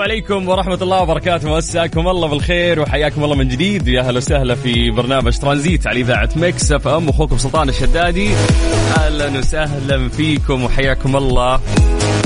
[0.00, 1.56] السلام عليكم ورحمة الله وبركاته.
[1.56, 3.88] مساكم الله بالخير وحياكم الله من جديد.
[3.88, 7.08] ويا أهلا وسهلا في برنامج ترانزيت على إذاعة Mix FM.
[7.08, 8.30] أخوكم سلطان الشدادي.
[8.98, 11.60] أهلا وسهلا فيكم وحياكم الله.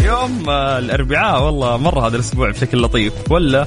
[0.04, 3.12] يوم الأربعاء والله مرة هذا الأسبوع بشكل لطيف.
[3.30, 3.66] ولا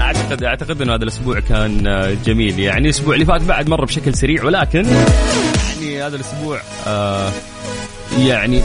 [0.00, 1.82] اعتقد أعتقد إنه هذا الأسبوع كان
[2.24, 2.58] جميل.
[2.58, 4.44] يعني الأسبوع اللي فات بعد مر بشكل سريع.
[4.44, 4.86] ولكن
[5.68, 7.30] يعني هذا الأسبوع آه
[8.18, 8.62] يعني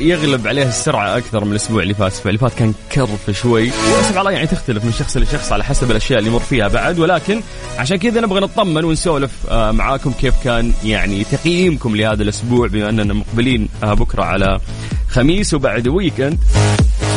[0.00, 4.18] يغلب عليه السرعة أكثر من الأسبوع اللي فات، الأسبوع اللي فات كان كرف شوي، سبحان
[4.18, 6.98] الله يعني تختلف من شخص لشخص على حسب الأشياء اللي يمر فيها بعد.
[6.98, 7.40] ولكن
[7.78, 13.14] عشان كذا نبغى نطمن ونسولف آه، معاكم كيف كان يعني تقييمكم لهذا الأسبوع بما أننا
[13.14, 14.60] مقبلين آه، بكرة على
[15.08, 16.38] خميس وبعد weekend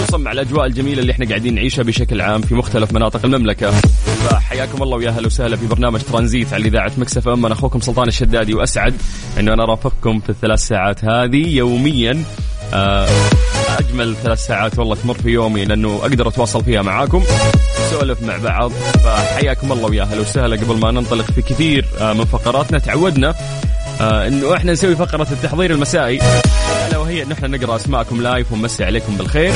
[0.04, 3.74] خصوصا مع الأجواء الجميلة اللي إحنا قاعدين نعيشها بشكل عام في مختلف مناطق المملكة.
[4.30, 7.46] فحياكم الله ويا أهلا وسهلا في برنامج ترانزيت على إذاعة Mix FM.
[7.46, 8.94] أنا أخوكم سلطان الشدادي وأسعد
[9.40, 12.24] إنه أنا ارافقكم في الثلاث ساعات هذه يوميا.
[12.74, 13.08] آه،
[13.80, 17.24] أجمل ثلاث ساعات والله تمر في يومي لأنه أقدر أتواصل فيها معاكم
[17.88, 18.72] نسولف مع بعض.
[19.04, 20.56] فحياكم الله ويا أهلا وسهلا.
[20.56, 23.36] قبل ما ننطلق في كثير آه، من فقراتنا تعودنا
[24.02, 26.20] آه، إنه إحنا نسوي فقرة التحضير المسائي.
[27.12, 29.54] وهي ان إحنا نقرأ أسماءكم لايف ونمسي عليكم بالخير.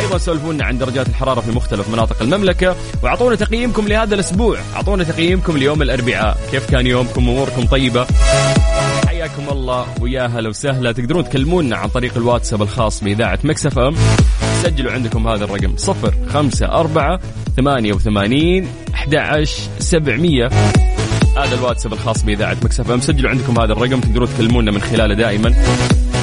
[0.00, 2.76] أيضا سولفونا عن درجات الحرارة في مختلف مناطق المملكة.
[3.02, 4.58] وأعطونا تقييمكم لهذا الأسبوع.
[4.76, 6.38] أعطونا تقييمكم ليوم الأربعاء.
[6.50, 8.06] كيف كان يومكم؟ أموركم طيبة؟
[9.06, 9.86] حياكم الله.
[10.00, 10.92] ويا هلا وسهلا.
[10.92, 13.94] تقدرون تكلمونا عن طريق الواتساب الخاص بإذاعة Mix FM.
[14.62, 15.76] سجلوا عندكم هذا الرقم.
[15.76, 17.20] صفر خمسة أربعة
[17.56, 19.44] ثمانية وثمانين أحد
[19.78, 20.48] سبعمية.
[21.36, 23.00] هذا الواتساب الخاص بإذاعة Mix FM.
[23.00, 24.00] سجلوا عندكم هذا الرقم.
[24.00, 25.54] تقدرون تكلمونا من خلاله دائما.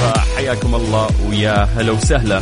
[0.02, 2.40] فحياكم الله ويا هلا وسهلا.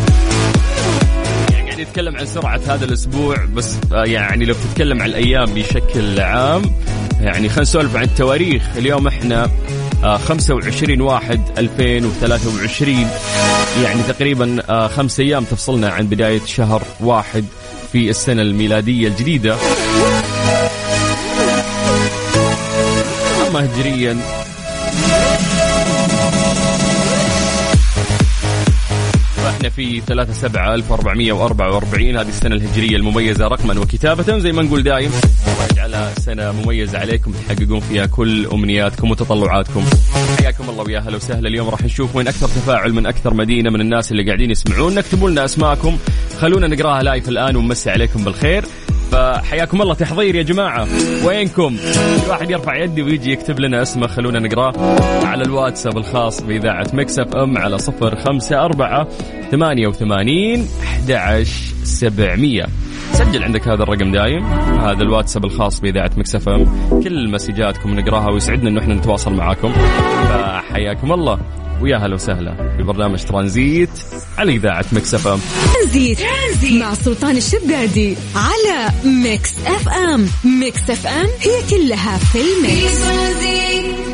[1.53, 6.21] يعني قاعد يتكلم عن سرعة هذا الأسبوع بس آه، يعني لو تتكلم عن الأيام بشكل
[6.21, 6.63] عام
[7.21, 8.63] يعني خلينا نسولف عن التواريخ.
[8.77, 9.51] اليوم إحنا
[10.05, 13.07] آه، 25 واحد 2023
[13.85, 17.45] يعني تقريبا آه، خمس أيام تفصلنا عن بداية شهر واحد
[17.93, 19.57] في السنة الميلادية الجديدة.
[23.49, 24.17] أما هجريا
[29.61, 35.11] إحنا في 3 7 1444 هذه السنة الهجرية المميزة رقما وكتابة زي ما نقول دايم.
[35.47, 39.85] الله يجعلها سنة مميزة عليكم تحققون فيها كل أمنياتكم وتطلعاتكم.
[40.39, 41.49] حياكم الله ويا هلا وسهلا.
[41.49, 44.99] اليوم راح نشوف وين أكثر تفاعل من أكثر مدينة من الناس اللي قاعدين يسمعون.
[44.99, 45.99] اكتبوا لنا أسماءكم.
[46.41, 48.65] خلونا نقراها live الآن ونمسي عليكم بالخير.
[49.11, 50.87] فحياكم الله تحضير يا جماعة.
[51.27, 54.73] وينكم؟ في واحد يرفع يده ويجي يكتب لنا اسمه خلونا نقراه
[55.27, 59.09] على الواتساب الخاص بإذاعة Mix FM على صفر خمسة أربعة
[59.51, 61.45] ثمانية وثمانين أحد
[61.85, 62.67] سبعمية.
[63.13, 64.45] سجل عندك هذا الرقم دايم
[64.81, 66.67] هذا الواتساب الخاص بإذاعة Mix FM.
[67.05, 69.73] كل مسجاتكم نقراها ويسعدنا أنه إحنا نتواصل معاكم.
[70.29, 71.39] فحياكم الله.
[71.81, 73.91] ويا هلا وسهلا في برنامج ترانزيت
[74.39, 75.41] على إذاعة Mix FM.
[75.83, 76.19] ترانزيت
[76.73, 80.27] مع سلطان الشدادي على Mix FM.
[80.45, 84.10] Mix FM هي كلها في في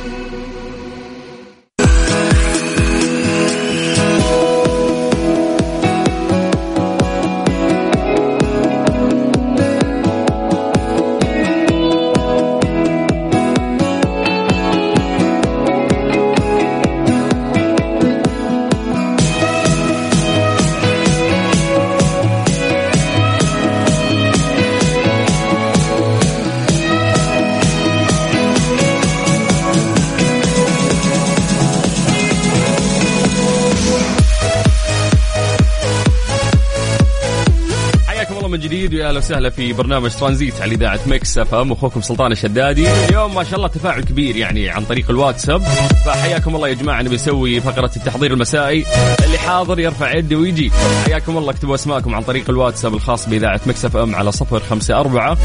[39.16, 41.72] أهلا وسهلا في برنامج ترانزيت على إذاعة Mix FM.
[41.72, 42.88] أخوكم سلطان الشدادي.
[43.08, 45.62] اليوم ما شاء الله تفاعل كبير يعني عن طريق الواتساب.
[46.06, 48.84] فحياكم الله يا جماعة نبي نسوي فقرة التحضير المسائي.
[49.24, 50.70] اللي حاضر يرفع يده ويجي.
[51.04, 55.36] حياكم الله اكتبوا أسماءكم عن طريق الواتساب الخاص بإذاعة Mix FM على 054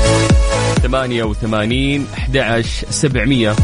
[0.82, 3.56] 88 11 700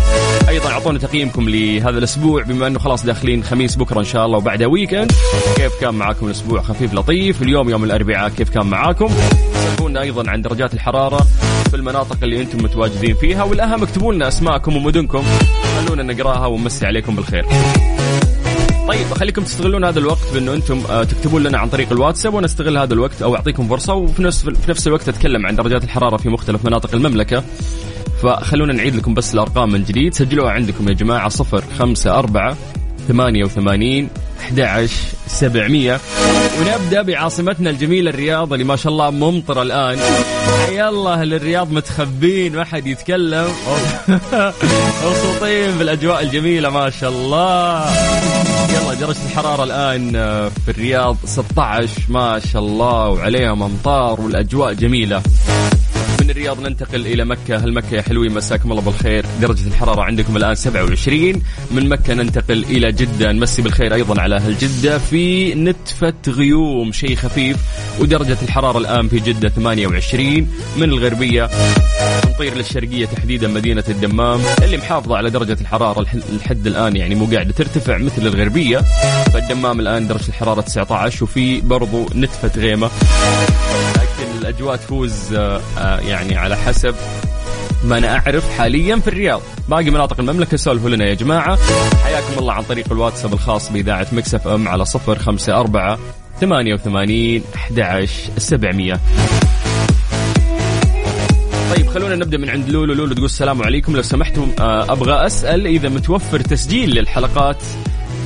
[0.49, 4.67] أيضا أعطونا تقييمكم لهذا الأسبوع بما أنه خلاص داخلين خميس بكرة إن شاء الله وبعدها
[4.67, 5.11] weekend
[5.55, 7.41] كيف كان معاكم الأسبوع؟ خفيف لطيف.
[7.41, 9.09] اليوم يوم الأربعاء كيف كان معاكم؟
[10.01, 11.27] أيضا عن درجات الحرارة
[11.69, 15.23] في المناطق اللي أنتم متواجدين فيها والأهم اكتبوا لنا أسماءكم ومدنكم.
[15.79, 17.45] خلونا نقراها ونمسي عليكم بالخير.
[18.87, 22.77] طيب خليكم تستغلون هذا الوقت بأنه أنتم آه، تكتبون لنا عن طريق الواتساب وأنا أستغل
[22.77, 26.29] هذا الوقت أو أعطيكم فرصة وفي نفس في نفس الوقت أتكلم عن درجات الحرارة في
[26.29, 27.43] مختلف مناطق المملكة.
[28.23, 30.13] فخلونا نعيد لكم بس الأرقام من جديد.
[30.13, 31.63] سجلوها عندكم يا جماعة صفر
[33.07, 34.09] خمسة أربعة ثمانية وثمانين
[34.39, 34.93] 11
[35.27, 35.99] 700
[36.59, 39.99] ونبدأ بعاصمتنا الجميلة الرياض اللي ما شاء الله ممطرة الآن.
[40.67, 43.47] حيا الله الرياض متخبين ما حد يتكلم.
[45.05, 47.85] مبسوطين بالأجواء الجميلة ما شاء الله.
[48.69, 50.11] يلا درجة الحرارة الآن
[50.65, 53.09] في الرياض 16 ما شاء الله.
[53.09, 55.21] وعليهم امطار والأجواء جميلة.
[56.27, 57.55] من الرياض ننتقل إلى مكة.
[57.55, 59.25] هل مكة يا حلوين؟ مساكم الله بالخير.
[59.41, 61.41] درجة الحرارة عندكم الآن 27
[61.71, 63.31] من مكة ننتقل إلى جدة.
[63.31, 64.97] نمسي بالخير أيضا على أهل جدة.
[64.97, 67.57] في نتفة غيوم شيء خفيف
[67.99, 70.47] ودرجة الحرارة الآن في جدة 28
[70.77, 71.49] من الغربية
[72.25, 74.39] نطير للشرقية تحديدا مدينة الدمام.
[74.61, 78.77] اللي محافظة على درجة الحرارة الحد الآن يعني مو قاعدة ترتفع مثل الغربية.
[79.33, 82.51] فالدمام الآن درجة الحرارة 19 وفي برضو نتفة
[84.19, 86.95] غيمة الأجواء تفوز آه، آه، يعني على حسب
[87.83, 89.41] ما أنا أعرف حاليا في الرياض.
[89.69, 91.59] باقي مناطق المملكة سولفوا لنا يا جماعة.
[92.03, 95.99] حياكم الله عن طريق الواتساب الخاص بإذاعة Mix FM على صفر خمسة أربعة
[96.41, 98.99] ثمانية وثمانين أحد سبعمية.
[101.75, 102.93] طيب خلونا نبدأ من عند لولو.
[102.93, 103.95] لولو تقول السلام عليكم.
[103.95, 107.57] لو سمحتم آه، أبغى أسأل إذا متوفر تسجيل للحلقات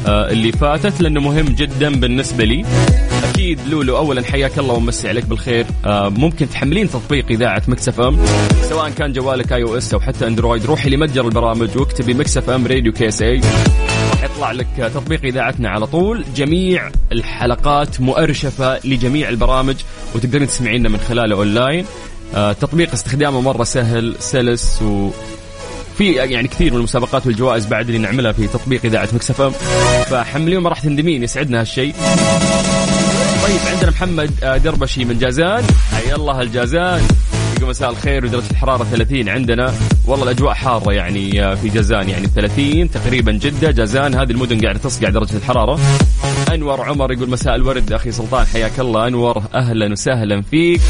[0.08, 2.66] اللي فاتت لأنه مهم جدا بالنسبة لي.
[3.24, 5.66] أكيد لولو اولا حياك الله ومسي عليك بالخير.
[5.86, 8.20] آه ممكن تحملين تطبيق إذاعة Mix FM
[8.70, 10.66] سواء كان جوالك iOS أو حتى Android.
[10.66, 13.42] روحي لمتجر البرامج واكتبي Mix FM Radio KSA.
[14.12, 16.26] راح يطلع لك تطبيق إذاعتنا على طول.
[16.36, 19.76] جميع الحلقات مؤرشفة لجميع البرامج
[20.16, 21.86] وتقدرين تسمعينا من خلاله أونلاين.
[22.36, 25.10] آه تطبيق استخدامه مرة سهل سلس و
[26.02, 29.52] في يعني كثير من المسابقات والجوائز بعد اللي نعملها في تطبيق إذاعة Mix FM.
[30.06, 31.96] فحمليه ما راح تندمين يسعدنا هالشيء
[33.44, 35.64] طيب عندنا محمد آه، دربشي من جازان.
[35.92, 37.02] حي الله الجازان.
[37.58, 39.74] يقول مساء الخير ودرجة الحرارة 30 عندنا.
[40.06, 43.72] والله الأجواء حارة يعني آه، في جازان يعني 30 تقريبا جدة.
[43.72, 45.80] جازان هذه المدن قاعدة تصقع درجة الحرارة.
[46.54, 49.08] أنور عمر يقول مساء الورد أخي سلطان حياك الله.
[49.08, 50.82] أنور أهلا وسهلا فيك.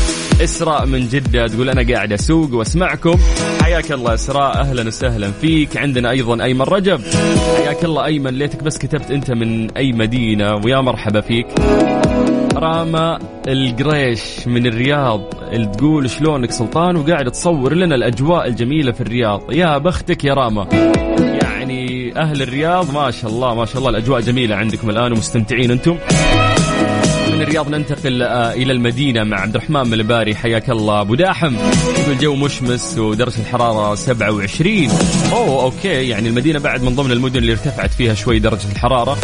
[0.43, 3.15] إسراء من جدة تقول أنا قاعد أسوق وأسمعكم.
[3.61, 5.77] حياك الله إسراء أهلا وسهلا فيك.
[5.77, 7.01] عندنا أيضا أيمن رجب.
[7.57, 11.47] حياك الله أيمن ليتك بس كتبت أنت من أي مدينة ويا مرحبا فيك.
[12.55, 15.21] راما القريش من الرياض
[15.77, 19.53] تقول شلونك سلطان؟ وقاعد تصور لنا الأجواء الجميلة في الرياض.
[19.53, 20.67] يا بختك يا راما.
[21.71, 25.97] يعني أهل الرياض ما شاء الله ما شاء الله الأجواء جميلة عندكم الآن ومستمتعين أنتم.
[27.27, 31.01] من الرياض ننتقل آه، إلى المدينة مع عبد الرحمن من الباري حياك الله.
[31.01, 31.55] أبو داحم
[31.99, 34.89] يقول جو مشمس ودرجة الحرارة 27
[35.31, 39.17] أوه okay يعني المدينة بعد من ضمن المدن اللي ارتفعت فيها شوي درجة الحرارة.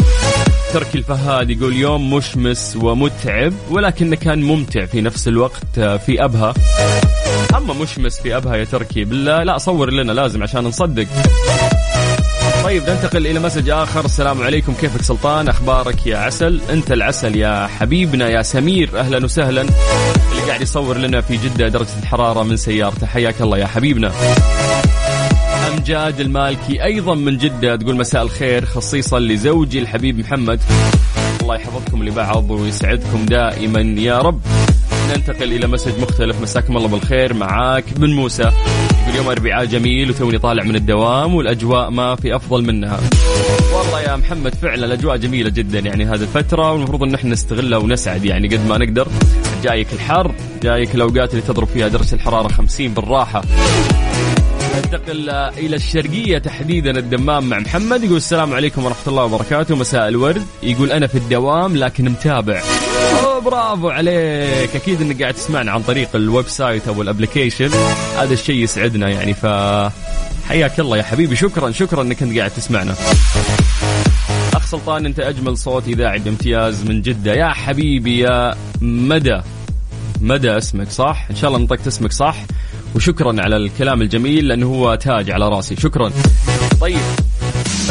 [0.72, 6.54] تركي الفهاد يقول يوم مشمس ومتعب ولكنه كان ممتع في نفس الوقت آه، في أبها.
[7.56, 11.06] أما مشمس في أبها يا تركي بالله لا صور لنا لازم عشان نصدق.
[12.68, 14.04] طيب ننتقل إلى مسج آخر.
[14.04, 14.74] السلام عليكم.
[14.74, 19.00] كيفك سلطان؟ أخبارك يا عسل؟ أنت العسل يا حبيبنا يا سمير.
[19.00, 19.60] أهلا وسهلا.
[19.60, 23.06] اللي قاعد يصور لنا في جدة درجة الحرارة من سيارته.
[23.06, 24.12] حياك الله يا حبيبنا.
[25.68, 27.76] أمجاد المالكي أيضا من جدة.
[27.76, 30.60] تقول مساء الخير خصيصا لزوجي الحبيب محمد.
[31.42, 34.40] الله يحفظكم لبعض ويسعدكم دائما يا رب.
[35.16, 36.42] ننتقل إلى مسج مختلف.
[36.42, 37.34] مساكم الله بالخير.
[37.34, 38.50] معاك بن موسى.
[39.08, 43.00] يقول يوم أربعاء جميل وتوني طالع من الدوام والأجواء ما في أفضل منها.
[43.72, 48.24] والله يا محمد فعلا الأجواء جميلة جدا يعني هذه الفترة والمفروض أن إحنا نستغلها ونسعد
[48.24, 49.08] يعني قد ما نقدر.
[49.64, 53.42] جايك الحر جايك الأوقات اللي تضرب فيها درجة الحرارة 50 بالراحة.
[54.76, 59.76] ننتقل إلى الشرقية تحديدا الدمام مع محمد يقول السلام عليكم ورحمة الله وبركاته.
[59.76, 60.42] مساء الورد.
[60.62, 62.62] يقول أنا في الدوام لكن متابع.
[63.40, 64.76] برافو عليك.
[64.76, 67.70] أكيد إنك قاعد تسمعنا عن طريق ال website أو ال application
[68.18, 69.46] هذا الشيء يسعدنا يعني ف
[70.48, 71.36] حياك الله يا حبيبي.
[71.36, 72.94] شكرا شكرا إنك أنت قاعد تسمعنا.
[74.54, 77.34] أخ سلطان أنت أجمل صوت إذاعي بامتياز من جدة.
[77.34, 79.40] يا حبيبي يا مدى.
[80.20, 82.36] مدى اسمك صح؟ إن شاء الله نطقت اسمك صح.
[82.94, 85.76] وشكرا على الكلام الجميل لأنه هو تاج على راسي.
[85.76, 86.12] شكرا.
[86.80, 86.98] طيب.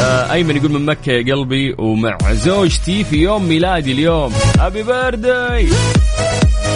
[0.00, 4.32] أيمن يقول من مكة يا قلبي ومع زوجتي في يوم ميلادي اليوم.
[4.58, 5.68] happy birthday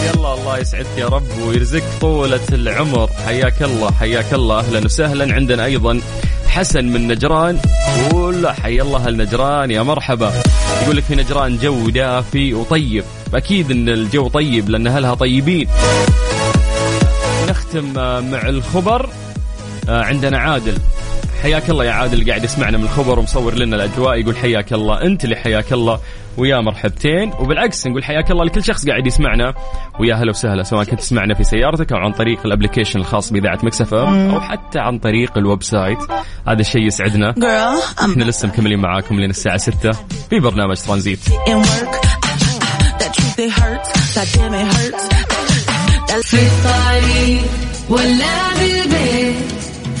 [0.05, 3.09] يلا الله يسعدك يا رب ويرزقك طولة العمر.
[3.25, 4.59] حياك الله حياك الله.
[4.59, 5.35] أهلا وسهلا.
[5.35, 6.01] عندنا أيضا
[6.47, 7.59] حسن من نجران.
[7.97, 10.33] يقول حي الله النجران يا مرحبا.
[10.83, 13.03] يقول لك في نجران جو دافي وطيب.
[13.33, 15.67] أكيد إن الجو طيب لأن أهلها طيبين.
[17.49, 19.09] نختم آه، مع الخبر
[19.89, 20.77] آه، عندنا عادل.
[21.43, 25.01] حياك الله يا عادل اللي قاعد يسمعنا من الخبر ومصور لنا الاجواء يقول حياك الله
[25.01, 25.99] انت اللي حياك الله
[26.37, 29.53] ويا مرحبتين وبالعكس نقول حياك الله لكل شخص قاعد يسمعنا
[29.99, 33.59] ويا هلا وسهلا سواء كنت تسمعنا في سيارتك أو عن طريق ال application الخاص باذاعه
[33.63, 35.97] Mix FM أو حتى عن طريق ال website
[36.47, 37.33] هذا الشيء يسعدنا
[38.11, 39.91] إحنا لسه مكملين معاكم لين الساعة 6
[40.29, 41.19] في برنامج ترانزيت
[46.21, 47.41] في الطريق
[47.89, 49.22] ولا بالبيت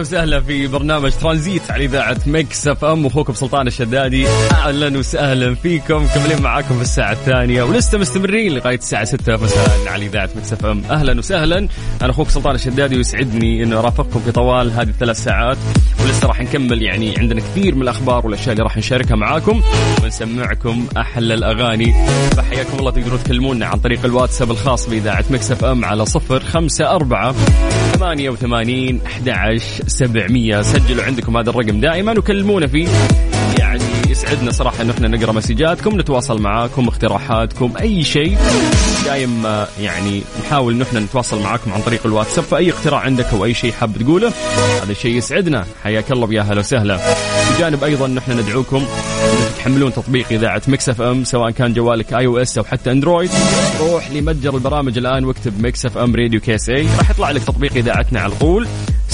[0.00, 3.06] أهلا وسهلا في برنامج ترانزيت على إذاعة مكس إف إم.
[3.06, 4.28] أخوكم سلطان الشدادي.
[4.28, 6.06] أهلا وسهلا فيكم.
[6.14, 7.62] كملين معاكم في الساعة الثانية.
[7.62, 10.82] ولسه مستمرين لغاية الساعة 6 مساء على إذاعة مكس إف إم.
[10.90, 11.58] أهلا وسهلا.
[12.02, 15.56] أنا أخوك سلطان الشدادي ويسعدني انه أرافقكم في طوال هذه الثلاث ساعات.
[16.02, 19.62] ولسه راح نكمل يعني عندنا كثير من الأخبار والأشياء اللي راح نشاركها معاكم.
[20.02, 21.94] ونسمعكم أحلى الأغاني.
[22.36, 26.90] فحياكم الله تقدروا تكلمونا عن طريق الواتساب الخاص بإذاعة مكس إف إم على صفر خمسة
[26.90, 27.34] أربعة
[29.90, 30.62] ثمانية وثمانين أحد سبعمية.
[30.62, 32.88] سجلوا عندكم هذا الرقم دائما وكلمونا فيه.
[33.58, 38.38] يعني يسعدنا صراحة أنه إحنا نقرأ مسجاتكم نتواصل معاكم اقتراحاتكم أي شيء.
[39.04, 43.44] دايم آه، يعني نحاول أنه إحنا نتواصل معاكم عن طريق الواتساب فأي اقتراح عندك أو
[43.44, 44.32] أي شيء حاب تقوله
[44.82, 45.66] هذا الشيء يسعدنا.
[45.84, 46.98] حياك الله ويا هلا وسهلا.
[47.56, 48.84] بجانب أيضا أنه إحنا ندعوكم
[49.58, 53.30] تحملون تطبيق إذاعة مكس إف إم سواء كان جوالك iOS أو حتى أندرويد.
[53.80, 58.20] روح لمتجر البرامج الآن واكتب مكس إف إم راديو KSA راح يطلع لك تطبيق إذاعتنا
[58.20, 58.66] على طول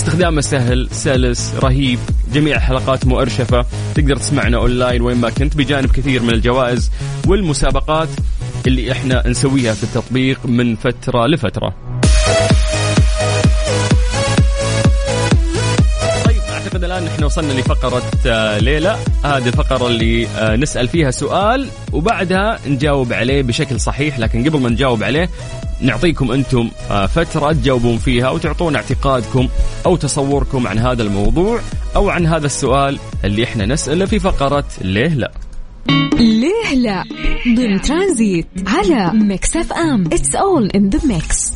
[0.06, 1.98] استخدامه سهل سلس رهيب.
[2.32, 3.66] جميع الحلقات مؤرشفة.
[3.94, 6.90] تقدر تسمعنا اونلاين وين ما كنت بجانب كثير من الجوائز
[7.26, 8.08] والمسابقات
[8.66, 11.74] اللي إحنا نسويها في التطبيق من فترة لفترة.
[16.24, 18.96] طيب أعتقد الآن إحنا وصلنا لفقرة آه، ليلى.
[19.24, 24.68] هذه الفقرة اللي آه، نسأل فيها سؤال وبعدها نجاوب عليه بشكل صحيح لكن قبل ما
[24.68, 25.30] نجاوب عليه
[25.80, 29.48] نعطيكم أنتم آه، فترة تجاوبون فيها وتعطون اعتقادكم
[29.86, 31.60] أو تصوركم عن هذا الموضوع
[31.96, 35.32] أو عن هذا السؤال اللي إحنا نسأله في فقرة ليه لا.
[36.14, 37.04] ليه لا؟
[37.56, 40.04] ضمن ترانزيت على ميكس أف أم.
[40.06, 41.52] It's all in the mix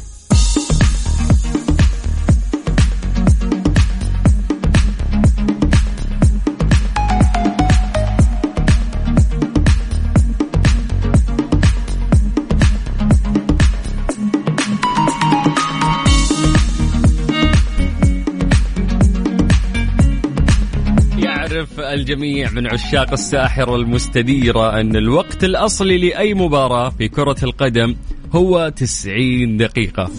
[21.95, 27.97] الجميع من عشاق الساحرة المستديرة أن الوقت الأصلي لأي مباراة في كرة القدم
[28.33, 30.11] هو 90 دقيقة.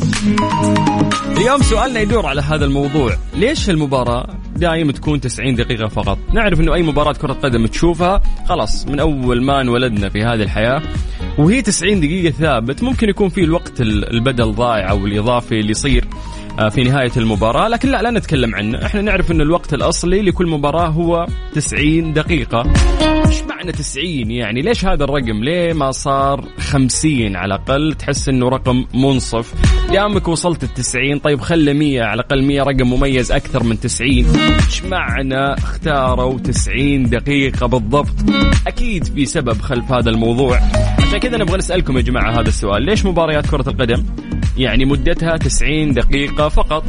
[1.37, 3.17] اليوم سؤالنا يدور على هذا الموضوع.
[3.35, 4.27] ليش المباراة
[4.61, 6.17] دائما تكون 90 دقيقة فقط.
[6.33, 10.81] نعرف أنه أي مباراة كرة قدم تشوفها خلاص من أول ما انولدنا في هذه الحياة
[11.37, 12.83] وهي 90 دقيقة ثابت.
[12.83, 16.07] ممكن يكون في الوقت البدل ضائع أو الإضافي اللي يصير
[16.59, 18.85] آه، في نهاية المباراة لكن لا لا نتكلم عنه.
[18.85, 22.63] إحنا نعرف أن الوقت الأصلي لكل مباراة هو 90 دقيقة.
[23.27, 28.49] إيش معنى 90 يعني ليش هذا الرقم؟ ليه ما صار 50 على الأقل؟ تحس أنه
[28.49, 29.53] رقم منصف.
[29.91, 34.09] دامك وصلت ال 90 طيب خلى 100 على الأقل 100 رقم مميز أكثر من 90
[34.09, 38.15] إيش معنى اختاروا 90 دقيقة بالضبط؟
[38.67, 40.59] أكيد في سبب خلف هذا الموضوع.
[40.99, 42.83] عشان كذا نبغى نسألكم يا جماعة هذا السؤال.
[42.83, 44.05] ليش مباريات كرة القدم؟
[44.57, 46.83] يعني مدتها 90 دقيقة فقط.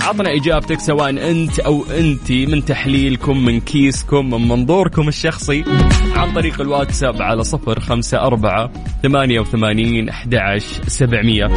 [0.00, 5.64] عطنا إجابتك سواء أنت أو أنت من تحليلكم من كيسكم من منظوركم الشخصي
[6.16, 8.70] عن طريق الواتساب على صفر خمسة أربعة
[9.02, 11.48] ثمانية وثمانين أحد سبعمية.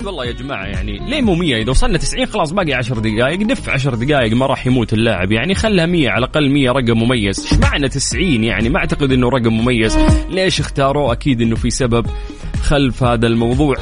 [0.00, 3.42] جد والله يا جماعة يعني ليه مو 100 إذا وصلنا 90 خلاص باقي 10 دقائق
[3.42, 7.46] دف 10 دقائق ما راح يموت اللاعب يعني خلها 100 على الأقل 100 رقم مميز.
[7.46, 9.98] إيش معنى 90 يعني ما أعتقد إنه رقم مميز.
[10.30, 12.06] ليش اختاروه؟ أكيد إنه في سبب
[12.62, 13.76] خلف هذا الموضوع.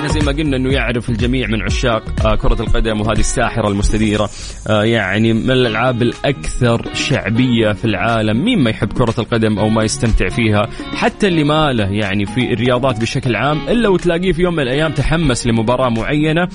[0.00, 4.30] فاحنا زي ما قلنا إنه يعرف الجميع من عشاق آه، كرة القدم وهذه الساحرة المستديرة
[4.68, 8.44] آه، يعني من الألعاب الأكثر شعبية في العالم.
[8.44, 12.52] مين ما يحب كرة القدم أو ما يستمتع فيها؟ حتى اللي ما له يعني في
[12.52, 16.48] الرياضات بشكل عام إلا وتلاقيه في يوم من الأيام تحمس لمباراة معينة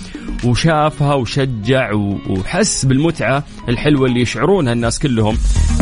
[0.43, 1.93] وشافها وشجع
[2.29, 5.37] وحس بالمتعة الحلوة اللي يشعرونها الناس كلهم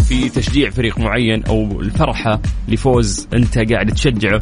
[0.10, 4.40] في تشجيع فريق معين أو الفرحة لفوز أنت قاعد تشجعه.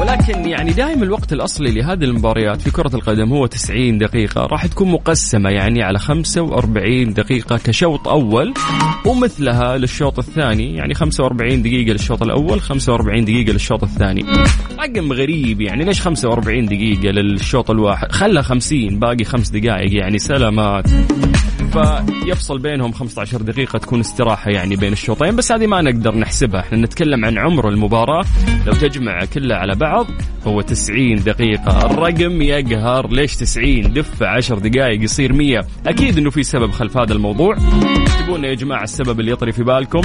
[0.00, 4.46] ولكن يعني دائما الوقت الأصلي لهذه المباريات في كرة القدم هو 90 دقيقة.
[4.46, 8.54] راح تكون مقسمة يعني على 45 دقيقة كشوط أول
[9.06, 10.74] ومثلها للشوط الثاني.
[10.76, 14.24] يعني 45 دقيقة للشوط الأول 45 دقيقة للشوط الثاني.
[14.80, 20.18] رقم غريب يعني ليش 45 دقيقة للشوط الواحد؟ خلها 50 باقي خمس دقائق يعني.
[20.18, 20.84] سلامات.
[21.70, 26.60] فيفصل بينهم 15 دقيقة تكون استراحة يعني بين الشوطين بس هذه ما نقدر نحسبها.
[26.60, 28.24] إحنا نتكلم عن عمر المباراة.
[28.66, 30.06] لو تجمع كلها على بعض
[30.46, 31.86] هو 90 دقيقة.
[31.86, 33.12] الرقم يقهر.
[33.12, 37.56] ليش 90 دف 10 دقائق يصير 100 أكيد أنه في سبب خلف هذا الموضوع.
[37.56, 40.00] اكتبوا يا جماعة السبب اللي يطري في بالكم؟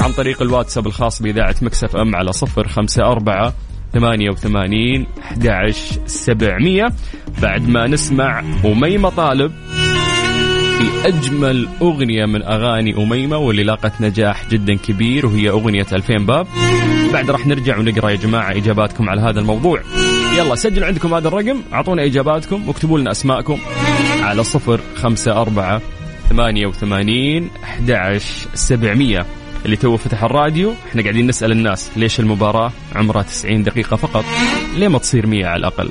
[0.00, 3.54] عن طريق الواتساب الخاص بإذاعة مكسف أم على صفر خمسة أربعة
[3.92, 5.72] ثمانية وثمانين أحد
[6.06, 6.88] سبعمية.
[7.42, 9.52] بعد ما نسمع أميمة طالب.
[10.82, 16.46] في أجمل أغنية من أغاني أميمة واللي لاقت نجاح جدا كبير وهي أغنية 2000 باب.
[17.12, 19.80] بعد راح نرجع ونقرأ يا جماعة إجاباتكم على هذا الموضوع.
[20.38, 23.58] يلا سجلوا عندكم هذا الرقم أعطونا إجاباتكم واكتبوا لنا أسماءكم
[24.22, 25.82] على صفر خمسة أربعة
[26.28, 28.20] ثمانية وثمانين أحد
[28.54, 29.26] سبعمية.
[29.64, 34.24] اللي تو فتح الراديو إحنا قاعدين نسأل الناس ليش المباراة عمرها 90 دقيقة فقط؟
[34.76, 35.90] ليه ما تصير 100 على الأقل؟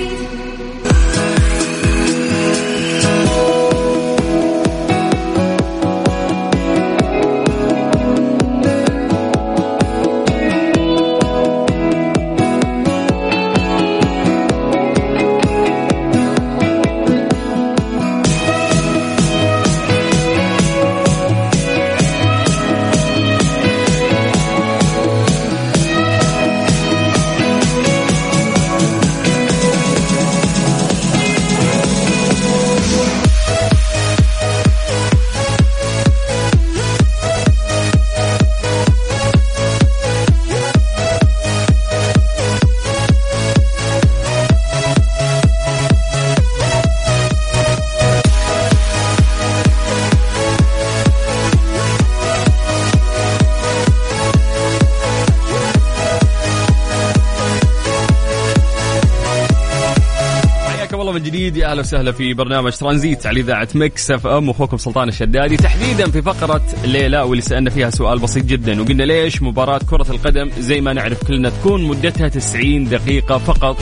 [61.91, 64.49] وسهلا في برنامج ترانزيت على إذاعة مكس اف ام.
[64.49, 65.57] أخوكم سلطان الشدادي.
[65.57, 68.81] تحديدا في فقرة ليه لا واللي سألنا فيها سؤال بسيط جدا.
[68.81, 73.77] وقلنا ليش مباراة كرة القدم زي ما نعرف كلنا تكون مدتها 90 دقيقة فقط.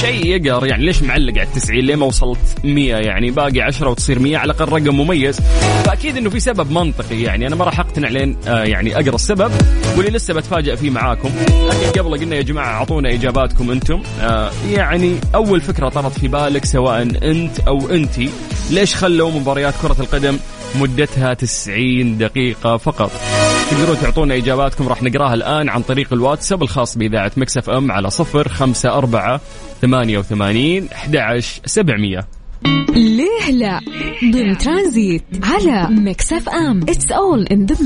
[0.00, 4.18] شيء يقهر يعني ليش معلق على 90 ليه ما وصلت 100 يعني باقي 10 وتصير
[4.18, 5.40] 100 على الأقل رقم مميز.
[5.84, 7.22] فأكيد إنه في سبب منطقي.
[7.22, 9.52] يعني أنا ما راح أقتنع لين آه يعني أقرأ السبب.
[9.96, 11.30] واللي لسه بتفاجئ فيه معاكم.
[11.68, 14.02] لكن قبل قلنا يا جماعة أعطونا إجاباتكم أنتم.
[14.20, 18.30] آه يعني أول فكرة طرت في بالك سواء أنت أو انتي
[18.70, 20.38] ليش خلوا مباريات كرة القدم
[20.74, 23.10] مدتها 90 دقيقة فقط؟
[23.70, 28.10] تقدرون تعطونا إجاباتكم راح نقراها الآن عن طريق الواتساب الخاص بإذاعة مكس إف إم على
[28.10, 29.40] صفر خمسة أربعة
[29.82, 32.26] ثمانية وثمانين أحد سبعمية.
[32.94, 33.80] ليه لا؟
[34.32, 36.82] ضمن ترانزيت على ميكس إف إم.
[36.82, 37.76] It's all in the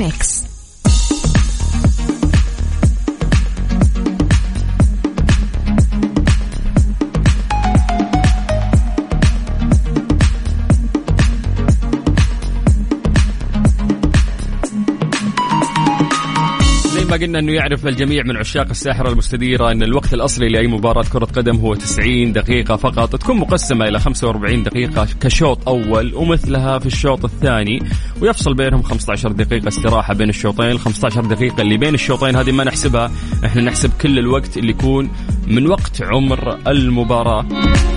[17.18, 21.56] قلنا إنه يعرف الجميع من عشاق الساحرة المستديرة إن الوقت الأصلي لأي مباراة كرة قدم
[21.56, 23.16] هو 90 دقيقة فقط.
[23.16, 27.82] تكون مقسمة إلى 45 دقيقة كشوط أول ومثلها في الشوط الثاني
[28.22, 30.70] ويفصل بينهم 15 دقيقة استراحة بين الشوطين.
[30.70, 33.10] ال 15 دقيقة اللي بين الشوطين هذه ما نحسبها.
[33.44, 35.10] إحنا نحسب كل الوقت اللي يكون
[35.46, 37.46] من وقت عمر المباراة.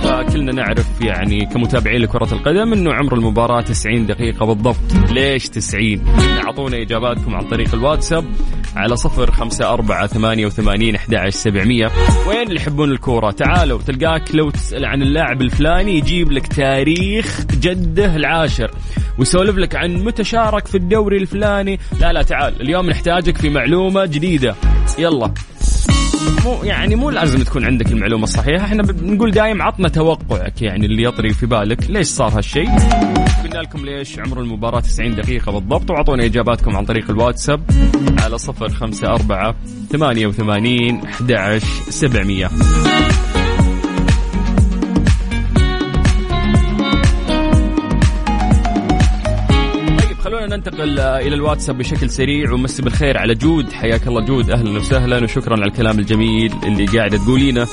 [0.02, 5.10] فكلنا نعرف يعني كمتابعين لكرة القدم إنه عمر المباراة 90 دقيقة بالضبط.
[5.10, 6.00] ليش 90
[6.46, 8.24] أعطونا إجاباتكم عن طريق الواتساب.
[8.76, 11.90] على صفر خمسة أربعة ثمانية وثمانين أحد سبعمية.
[12.28, 18.16] وين اللي يحبون الكورة؟ تعالوا تلقاك لو تسأل عن اللاعب الفلاني يجيب لك تاريخ جده
[18.16, 18.70] العاشر
[19.18, 21.80] ويسولف لك عن متى شارك في الدوري الفلاني.
[22.00, 24.54] لا لا تعال اليوم نحتاجك في معلومة جديدة.
[24.98, 25.34] يلا.
[26.44, 28.64] مو يعني مو لازم تكون عندك المعلومة الصحيحة.
[28.64, 31.90] إحنا بنقول دايم عطنا توقعك يعني اللي يطري في بالك.
[31.90, 32.68] ليش صار هالشيء؟
[33.44, 35.90] قلنا لكم ليش عمر المباراة 90 دقيقة بالضبط.
[35.90, 37.62] وأعطونا إجاباتكم عن طريق الواتساب
[38.22, 39.54] على 054
[39.92, 42.50] 88 11 700
[50.32, 53.72] خلونا ننتقل إلى الواتساب بشكل سريع ومسي بالخير على جود.
[53.72, 54.50] حياك الله جود.
[54.50, 57.66] أهلا وسهلا وشكرا على الكلام الجميل اللي قاعدة تقولينه.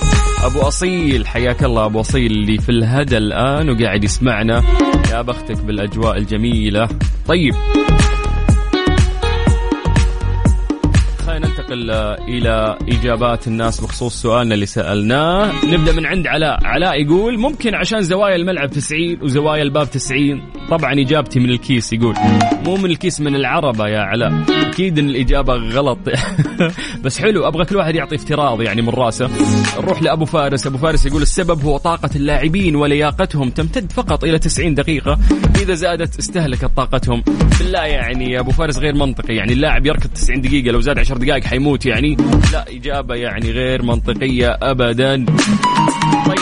[0.44, 4.64] أبو أصيل حياك الله أبو أصيل اللي في الهدى الآن وقاعد يسمعنا.
[5.12, 6.90] يا بختك بالأجواء الجميلة.
[7.28, 7.56] طيب.
[11.70, 11.92] ننتقل
[12.28, 15.66] إلى إجابات الناس بخصوص سؤالنا اللي سألناه.
[15.66, 16.60] نبدأ من عند علاء.
[16.64, 22.16] علاء يقول ممكن عشان زوايا الملعب 90 وزوايا الباب 90 طبعا إجابتي من الكيس يقول.
[22.66, 24.44] مو من الكيس من العربة يا علاء.
[24.50, 26.00] أكيد إن الإجابة غلط.
[27.04, 29.30] بس حلو أبغى كل واحد يعطي افتراض يعني من راسه.
[29.78, 30.68] نروح لأبو فارس.
[30.68, 35.20] أبو فارس يقول السبب هو طاقة اللاعبين ولياقتهم تمتد فقط إلى 90 دقيقة.
[35.62, 37.24] إذا زادت استهلكت طاقتهم.
[37.60, 39.36] بالله يعني يا أبو فارس غير منطقي.
[39.36, 42.18] يعني اللاعب يركض 90 دقيقة لو زاد 10 دقائق حيموت يعني.
[42.54, 45.26] لا إجابة يعني غير منطقية ابدا.
[46.28, 46.39] طيب.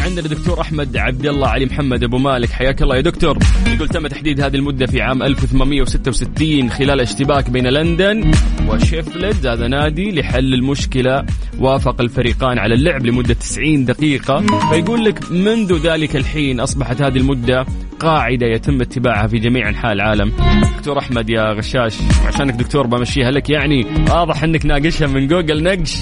[0.00, 3.38] عندنا دكتور أحمد عبد الله علي محمد أبو مالك حياك الله يا دكتور.
[3.66, 8.30] يقول تم تحديد هذه المدة في عام 1866 خلال اشتباك بين لندن
[8.68, 9.46] وشيفلد.
[9.46, 11.24] هذا نادي لحل المشكلة
[11.58, 14.40] وافق الفريقان على اللعب لمدة 90 دقيقة.
[14.70, 17.66] فيقول لك منذ ذلك الحين أصبحت هذه المدة
[18.00, 20.32] قاعدة يتم اتباعها في جميع أنحاء العالم.
[20.76, 21.94] دكتور أحمد يا غشاش
[22.26, 25.96] عشانك دكتور بمشيها لك يعني واضح إنك ناقشها من جوجل نقش.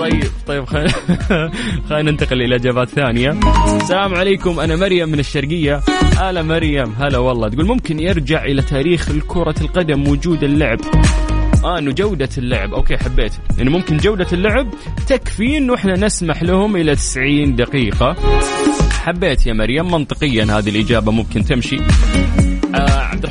[0.00, 0.92] طيب طيب خلينا
[1.88, 3.40] خلينا ننتقل إلى إجابات ثانية.
[3.76, 5.80] السلام عليكم أنا مريم من الشرقية.
[6.18, 7.48] هلا مريم هلا والله.
[7.48, 10.78] تقول ممكن يرجع إلى تاريخ كرة القدم وجود اللعب؟
[11.64, 12.74] آه إنه جودة اللعب.
[12.74, 13.32] أوكي حبيت.
[13.32, 14.66] انه يعني ممكن جودة اللعب
[15.06, 18.16] تكفي إنه إحنا نسمح لهم إلى 90 دقيقة.
[18.90, 21.76] حبيت يا مريم منطقيا هذه الإجابة ممكن تمشي.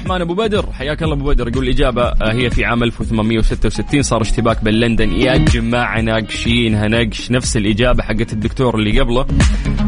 [0.09, 0.65] الرحمن أبو بدر.
[0.73, 1.47] حياك الله أبو بدر.
[1.47, 7.31] يقول الإجابة آه هي في عام 1866 صار اشتباك بين لندن يا جماعة ناقشينها نقش
[7.31, 9.25] نفس الإجابة حقت الدكتور اللي قبله.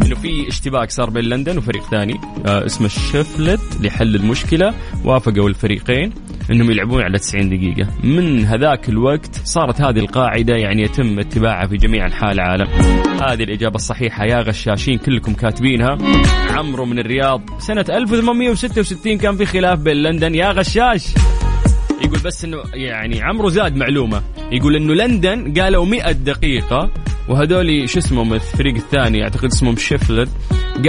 [0.05, 4.73] إنه في اشتباك صار بين لندن وفريق ثاني آه اسمه شيفلت لحل المشكلة.
[5.05, 6.13] وافقوا الفريقين.
[6.51, 7.89] إنهم يلعبون على 90 دقيقة.
[8.03, 12.67] من هذاك الوقت صارت هذه القاعدة يعني يتم اتباعها في جميع أنحاء العالم.
[13.21, 15.97] هذه الإجابة الصحيحة يا غشاشين كلكم كاتبينها.
[16.49, 17.41] عمرو من الرياض.
[17.59, 20.35] سنة 1866 كان في خلاف بين لندن.
[20.35, 21.07] يا غشاش!
[22.01, 24.21] يقول بس إنه يعني عمرو زاد معلومة.
[24.51, 26.89] يقول إنه لندن قالوا 100 دقيقة
[27.29, 30.29] وهذول شو اسمهم؟ الفريق الثاني أعتقد اسمهم شيفلد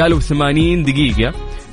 [0.00, 1.32] قالوا 80 دقيقة.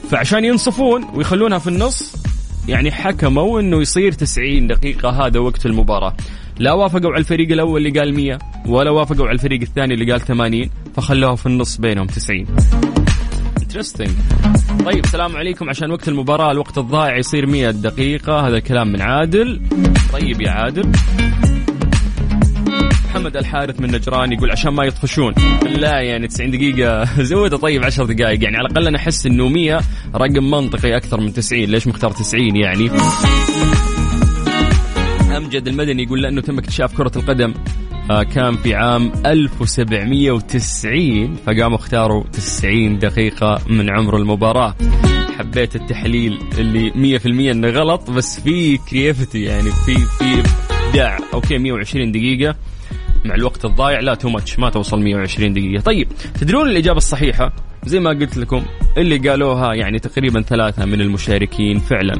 [0.09, 2.28] فعشان ينصفون ويخلونها في النص
[2.69, 6.13] يعني حكموا إنه يصير 90 دقيقة هذا وقت المباراة.
[6.59, 10.21] لا وافقوا على الفريق الأول اللي قال 100 ولا وافقوا على الفريق الثاني اللي قال
[10.21, 12.45] 80 فخلوها في النص بينهم 90
[13.61, 14.09] انترستنج
[14.85, 15.69] طيب السلام عليكم.
[15.69, 19.61] عشان وقت المباراة الوقت الضائع يصير 100 دقيقة هذا الكلام من عادل.
[20.13, 20.91] طيب يا عادل.
[23.09, 25.33] محمد الحارث من نجران يقول عشان ما يطفشون.
[25.63, 27.05] لا يعني 90 دقيقة.
[27.31, 28.57] زودها طيب 10 دقائق يعني.
[28.57, 29.81] على الأقل أنا أحس إنه 100
[30.15, 32.89] رقم منطقي أكثر من 90 ليش مختار 90 يعني؟
[35.37, 37.53] أمجد المدني يقول لأنه تم اكتشاف كرة القدم
[38.09, 44.75] كان في عام 1790 فقاموا اختاروا 90 دقيقة من عمر المباراة.
[45.37, 50.43] حبيت التحليل اللي 100% إنه غلط بس في creativity يعني في في
[50.89, 51.17] إبداع.
[51.33, 52.55] أوكي 120 دقيقة.
[53.25, 55.81] مع الوقت الضايع لا too much ما توصل 120 دقيقة.
[55.81, 56.07] طيب
[56.41, 57.53] تدرون الإجابة الصحيحة؟
[57.85, 58.65] زي ما قلت لكم
[58.97, 62.13] اللي قالوها يعني تقريبا ثلاثة من المشاركين فعلا.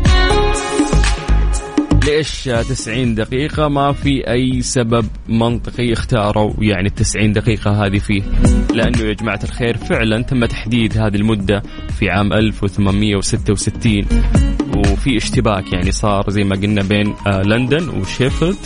[2.05, 8.21] ليش 90 دقيقة؟ ما في أي سبب منطقي اختاروا يعني ال 90 دقيقة هذه فيه.
[8.73, 11.63] لأنه يا جماعة الخير فعلا تم تحديد هذه المدة
[11.99, 14.05] في عام 1866
[14.77, 18.57] وفي اشتباك يعني صار زي ما قلنا بين آه لندن وشيفيلد.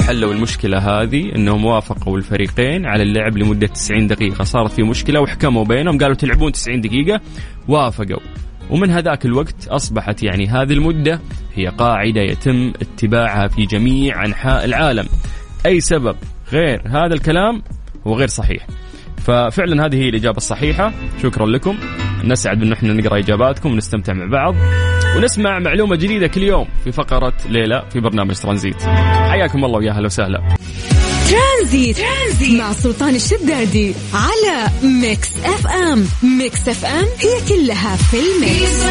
[0.00, 4.44] حلوا المشكلة هذه إنهم وافقوا الفريقين على اللعب لمدة 90 دقيقة.
[4.44, 7.20] صارت في مشكلة وحكموا بينهم قالوا تلعبون 90 دقيقة
[7.68, 8.20] وافقوا.
[8.70, 11.20] ومن هذاك الوقت أصبحت يعني هذه المدة
[11.54, 15.06] هي قاعدة يتم اتباعها في جميع أنحاء العالم.
[15.66, 16.16] أي سبب؟
[16.52, 17.62] غير هذا الكلام
[18.06, 18.66] هو غير صحيح.
[19.26, 20.92] ففعلا هذه هي الإجابة الصحيحة.
[21.22, 21.78] شكرا لكم.
[22.24, 24.54] نسعد بأن إحنا نقرأ إجاباتكم ونستمتع مع بعض
[25.16, 28.82] ونسمع معلومة جديدة كل يوم في فقرة ليه لا في برنامج ترانزيت.
[29.30, 30.42] حياكم الله ويا هلا وسهلا.
[31.30, 31.96] ترانزيت.
[31.98, 36.06] ترانزيت مع سلطان الشدادي على ميكس أف أم.
[36.38, 38.82] ميكس أف أم هي كلها في الميكس.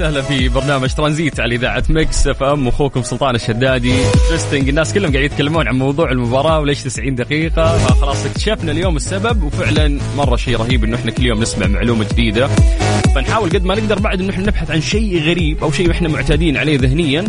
[0.00, 2.68] وسهلا في برنامج ترانزيت على إذاعة مكس إف إم.
[2.68, 3.94] أخوكم سلطان الشدادي
[4.28, 7.78] interesting الناس كلهم قاعد يتكلمون عن موضوع المباراة وليش 90 دقيقة.
[7.78, 12.48] فخلاص اكتشفنا اليوم السبب وفعلا مرة شيء رهيب إنه إحنا كل يوم نسمع معلومة جديدة.
[13.14, 16.56] فنحاول قد ما نقدر بعد إنه إحنا نبحث عن شيء غريب أو شيء إحنا معتادين
[16.56, 17.24] عليه ذهنيا.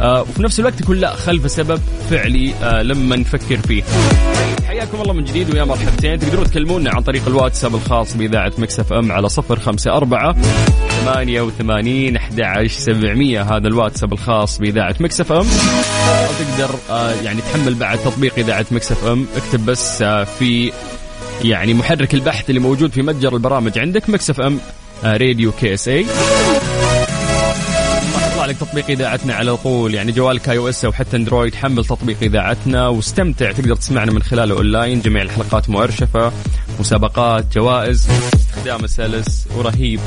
[0.00, 3.82] آه وفي نفس الوقت يكون لا خلف سبب فعلي آه لما نفكر فيه.
[4.68, 6.18] حياكم الله من جديد ويا مرحبتين.
[6.18, 10.36] تقدرون تكلمونا عن طريق الواتساب الخاص بإذاعة مكس إف أم على صفر خمسة أربعة
[11.06, 15.38] ثمانية وثمانين أحد سبعمية هذا الواتساب الخاص بإذاعة مكس إف أم.
[15.38, 19.26] أو تقدر آه، يعني تحمل بعد تطبيق إذاعة مكس إف أم.
[19.36, 20.72] اكتب بس آه، في
[21.44, 24.58] يعني محرك البحث اللي موجود في متجر البرامج عندك مكس إف أم
[25.04, 26.06] آه، راديو KSA.
[28.30, 29.94] يطلع لك تطبيق إذاعتنا على طول.
[29.94, 33.52] يعني جوالك iOS أو حتى أندرويد حمل تطبيق إذاعتنا واستمتع.
[33.52, 36.32] تقدر تسمعنا من خلاله أونلاين جميع الحلقات مؤرشفة
[36.80, 40.00] مسابقات جوائز استخدام سلس ورهيب.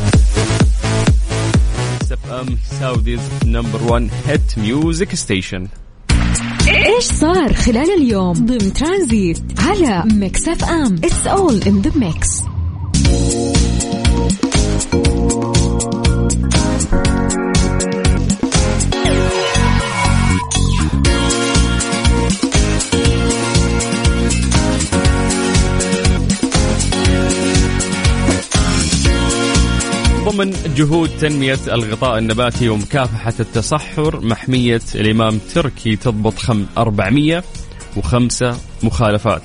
[2.11, 5.67] اف ام Saudi's number 1 hit music station
[6.67, 12.29] إيش صار خلال اليوم؟ ضمن ترانزيت على ميكس اف ام It's all in the mix
[30.39, 39.41] ضمن جهود تنمية الغطاء النباتي ومكافحة التصحر محمية الإمام تركي تضبط خم 405 مخالفات.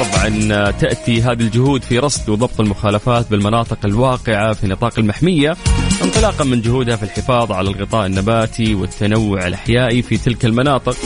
[0.00, 5.56] طبعا تأتي هذه الجهود في رصد وضبط المخالفات بالمناطق الواقعة في نطاق المحمية
[6.04, 10.96] انطلاقا من جهودها في الحفاظ على الغطاء النباتي والتنوع الأحيائي في تلك المناطق.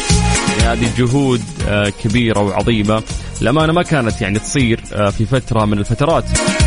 [0.62, 3.02] هذه جهود آه، كبيرة وعظيمة
[3.42, 6.24] الأمانة ما كانت يعني تصير آه، في فترة من الفترات.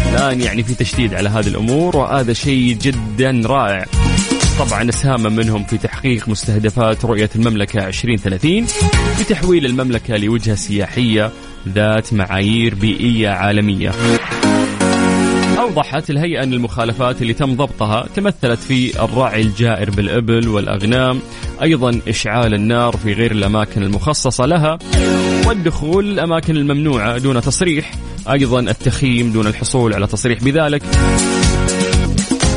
[0.10, 3.86] الآن يعني في تشديد على هذه الأمور وهذا شيء جدا رائع.
[4.60, 8.65] طبعا اسهاما منهم في تحقيق مستهدفات رؤية المملكة 2030
[9.20, 11.32] بتحويل المملكة لوجهة سياحية
[11.67, 13.91] ذات معايير بيئية عالمية.
[15.60, 21.20] أوضحت الهيئة أن المخالفات اللي تم ضبطها تمثلت في الرعي الجائر بالإبل والأغنام
[21.62, 24.78] أيضا إشعال النار في غير الأماكن المخصصة لها
[25.47, 27.91] والدخول الأماكن الممنوعة دون تصريح
[28.31, 30.43] أيضا التخييم دون الحصول على تصريح.
[30.43, 30.83] بذلك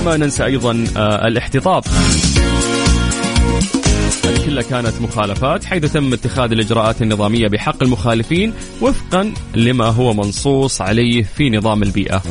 [0.04, 1.82] ما ننسى أيضا آه، الاحتطاب.
[4.46, 5.64] كلها كانت مخالفات.
[5.64, 12.22] حيث تم اتخاذ الإجراءات النظامية بحق المخالفين وفقا لما هو منصوص عليه في نظام البيئة.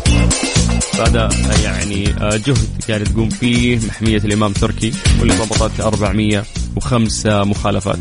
[0.99, 1.29] هذا
[1.63, 7.99] يعني آه، جهد قاعد تقوم فيه محمية الإمام تركي واللي ضبطت 405 مخالفات.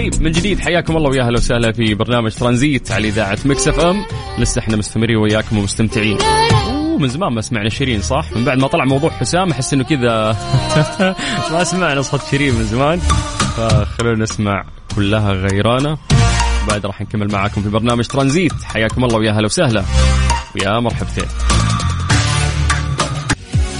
[0.00, 4.04] طيب من جديد حياكم الله ويا أهلا وسهلا في برنامج ترانزيت على إذاعة Mix FM.
[4.38, 6.18] لسه إحنا مستمرين وياكم ومستمتعين.
[6.98, 10.36] من زمان ما سمعنا شيرين صح؟ من بعد ما طلع موضوع حسام أحس إنه كذا
[11.52, 12.98] ما سمعنا صوت شيرين من زمان.
[13.56, 14.64] فخلونا نسمع
[14.96, 15.98] كلها غيرانة.
[16.68, 18.62] بعد راح نكمل معاكم في برنامج ترانزيت.
[18.64, 19.84] حياكم الله ويا أهلا وسهلا.
[20.54, 21.59] ويا مرحبتين.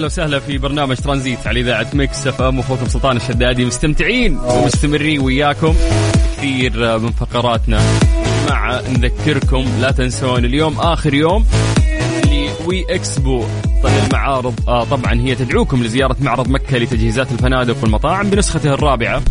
[0.00, 3.64] أهلا وسهلا في برنامج ترانزيت على إذاعة Mix FM اخوكم سلطان الشدادي.
[3.64, 5.74] مستمتعين ومستمرين وياكم
[6.36, 7.80] كثير من فقراتنا.
[8.50, 11.46] مع نذكركم لا تنسون اليوم آخر يوم
[12.26, 13.44] ل We Expo.
[13.82, 19.22] طيب المعارض آه طبعا هي تدعوكم لزيارة معرض مكة لتجهيزات الفنادق والمطاعم بنسخته الرابعة.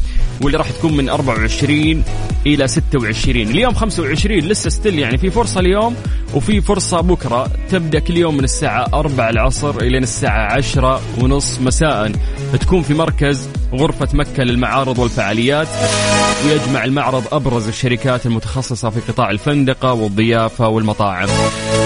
[0.41, 2.04] واللي راح تكون من 24
[2.45, 5.95] إلى 26 اليوم 25 لسه still يعني في فرصة اليوم
[6.34, 7.52] وفي فرصة بكرة.
[7.69, 12.12] تبدأ كل يوم من الساعة 4 العصر إلى الساعة 10 ونص مساء.
[12.62, 15.67] تكون في مركز غرفة مكة للمعارض والفعاليات
[16.45, 21.28] ويجمع المعرض أبرز الشركات المتخصصة في قطاع الفندقة والضيافة والمطاعم.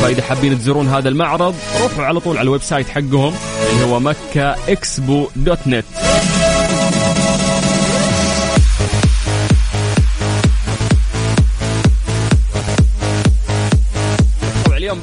[0.02, 3.34] فإذا حابين تزورون هذا المعرض روحوا على طول على ال website حقهم
[3.74, 5.86] اللي هو مكة Expo dot net.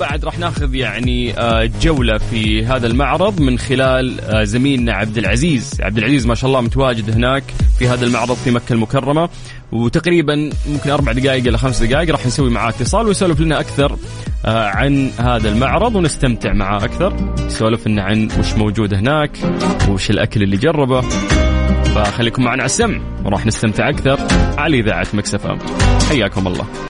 [0.01, 5.81] بعد راح ناخذ يعني آه، جولة في هذا المعرض من خلال آه، زميلنا عبد العزيز،
[5.81, 7.45] عبد العزيز ما شاء الله متواجد هناك
[7.79, 9.29] في هذا المعرض في مكة المكرمة.
[9.73, 13.97] وتقريبا ممكن أربع دقائق إلى خمس دقائق راح نسوي معاه اتصال ويسولف لنا أكثر
[14.45, 19.39] آه، عن هذا المعرض ونستمتع معاه أكثر، يسولف لنا عن وش موجود هناك
[19.89, 21.01] وش الأكل اللي جربه.
[21.95, 24.19] فخليكم معنا على السمع وراح نستمتع أكثر
[24.59, 25.59] على إذاعة مكسف أم.
[26.09, 26.90] حياكم الله.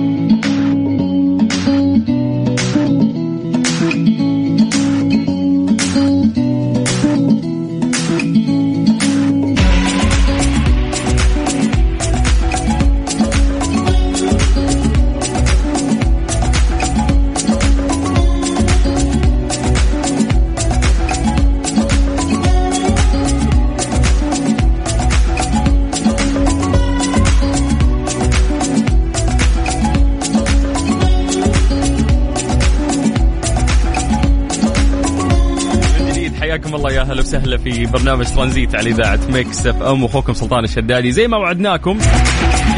[36.81, 40.05] الله يا أهلا وسهلا في برنامج ترانزيت على إذاعة Mix FM.
[40.05, 41.11] أخوكم سلطان الشدادي.
[41.11, 41.97] زي ما وعدناكم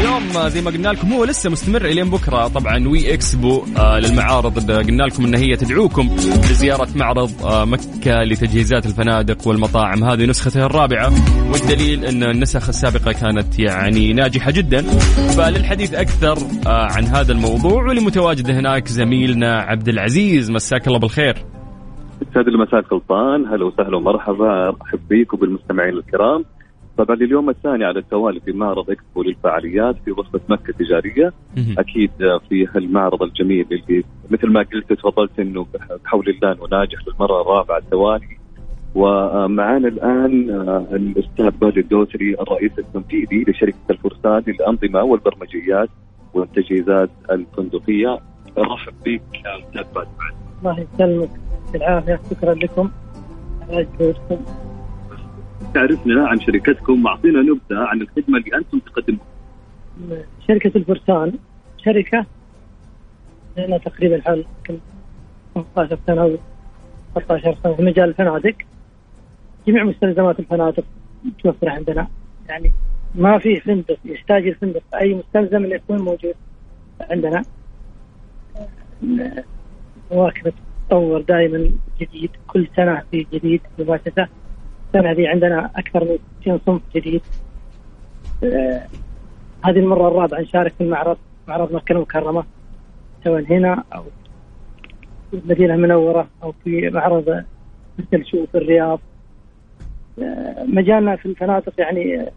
[0.00, 2.48] اليوم زي ما قلنا لكم هو لسه مستمر إلين بكرة.
[2.48, 4.70] طبعا We Expo آه للمعارض.
[4.70, 6.16] قلنا لكم إن هي تدعوكم
[6.50, 10.04] لزيارة معرض آه مكة لتجهيزات الفنادق والمطاعم.
[10.04, 11.12] هذه نسخته الرابعة
[11.52, 14.82] والدليل إن النسخ السابقة كانت يعني ناجحة جدا.
[15.36, 17.82] فللحديث أكثر آه عن هذا الموضوع.
[17.82, 20.50] واللي متواجد هناك زميلنا عبد العزيز.
[20.50, 21.46] مساك الله بالخير.
[22.22, 26.44] يسعد المساء سلطان هلا وسهلا ومرحبا أرحب بيك وبالمستمعين الكرام.
[26.96, 31.32] طبعا اليوم الثاني على التوالي في معرض إكسبو للفعاليات في غرفه مكة التجارية.
[31.78, 32.10] أكيد
[32.48, 35.66] في هالمعرض الجميل اللي مثل ما قلت تفضلت إنه
[36.04, 38.36] بحول الله إنه ناجح للمرة الرابعة على التوالي.
[38.94, 40.50] ومعانا الآن
[40.92, 45.88] الأستاذ باجي الدوسري الرئيس التنفيذي لشركة الفرسان للأنظمة والبرمجيات
[46.34, 48.18] والتجهيزات الفندقية.
[48.58, 50.08] ارحب بك أستاذ باجي
[50.60, 51.30] الله يسلمك.
[51.72, 52.90] بالعافيه شكرا لكم.
[53.68, 54.44] على جهودكم
[55.74, 57.04] تعرفنا عن شركتكم.
[57.04, 59.26] واعطينا نبذة عن الخدمة اللي أنتم تقدموها.
[60.48, 61.32] شركة الفرسان.
[61.78, 62.26] شركة
[63.58, 64.44] لنا تقريبا حول
[65.54, 66.36] 15 سنة أو
[67.14, 68.54] 13 سنة في مجال الفنادق.
[69.66, 70.84] جميع مستلزمات الفنادق
[71.24, 72.08] متوفرة عندنا.
[72.48, 72.72] يعني
[73.14, 74.82] ما في فندق يحتاج الفندق.
[74.94, 76.34] أي مستلزم اللي يكون موجود
[77.00, 77.44] عندنا.
[80.10, 80.52] مواكبه
[80.88, 81.70] تطور دائما
[82.00, 84.28] جديد كل سنة في جديد مباشرة.
[84.86, 87.22] السنة هذه عندنا أكثر من 60 صنف جديد.
[88.44, 88.86] آه
[89.64, 91.16] هذه المرة الرابعة نشارك في المعرض
[91.48, 92.44] معرض مكة المكرمة.
[93.24, 94.04] سواء هنا أو
[95.34, 97.44] المدينة المنورة أو في معرض
[97.98, 99.00] مثل شو في الرياض.
[100.22, 102.32] آه، مجالنا في الفنادق يعني آه،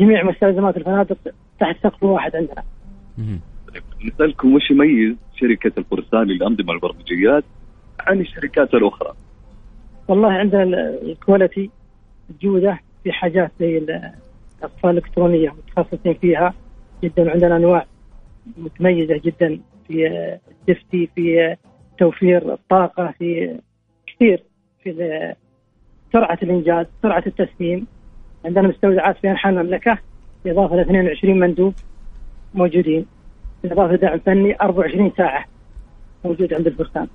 [0.00, 1.16] جميع مستلزمات الفنادق
[1.60, 2.62] تحت سقف واحد عندنا.
[4.06, 7.44] نسالكم وش يميز شركة الفرسان للأنظمة البرمجيات
[8.00, 9.12] عن الشركات الأخرى؟
[10.08, 11.70] والله عندنا ال- الكواليتي
[12.30, 14.12] الجودة في حاجات زي ال-
[14.58, 16.54] الأطفال الإلكترونية متخصصين فيها
[17.04, 17.86] جدا عندنا أنواع
[18.58, 20.08] متميزة جدا في
[20.68, 21.56] الدفتي في
[21.98, 23.58] توفير الطاقة في
[24.06, 24.42] كثير
[24.82, 25.34] في
[26.12, 27.86] سرعة الإنجاز سرعة التسليم
[28.44, 29.98] عندنا مستودعات في أنحاء المملكة
[30.44, 31.74] بالاضافه ل 22 مندوب
[32.54, 33.06] موجودين
[33.68, 35.44] بالاضافه لدعم فني 24 ساعة.
[36.24, 37.06] موجود عند الفرسان.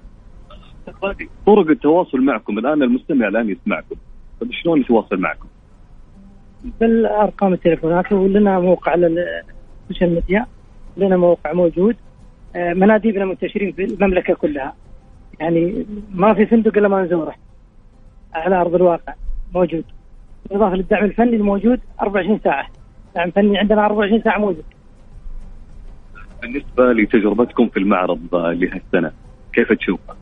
[1.46, 2.60] طرق التواصل معكم.
[2.60, 3.96] الآن المستمع الآن يسمعكم.
[4.42, 5.48] طيب شلون يتواصل معكم؟
[6.80, 10.46] بالأرقام التليفونات ولنا موقع على السوشيال ميديا
[10.98, 11.96] لنا موقع موجود.
[12.56, 14.74] آه، مناديبنا منتشرين في المملكة كلها.
[15.40, 17.36] يعني ما في فندق إلا ما نزوره.
[18.34, 19.14] على أرض الواقع.
[19.54, 19.84] موجود.
[20.46, 22.68] بالاضافه للدعم الفني الموجود 24 ساعة.
[23.16, 24.64] دعم فني عندنا 24 ساعة موجود.
[26.42, 29.12] بالنسبة لتجربتكم في المعرض لهالسنة
[29.54, 30.16] كيف تشوفها؟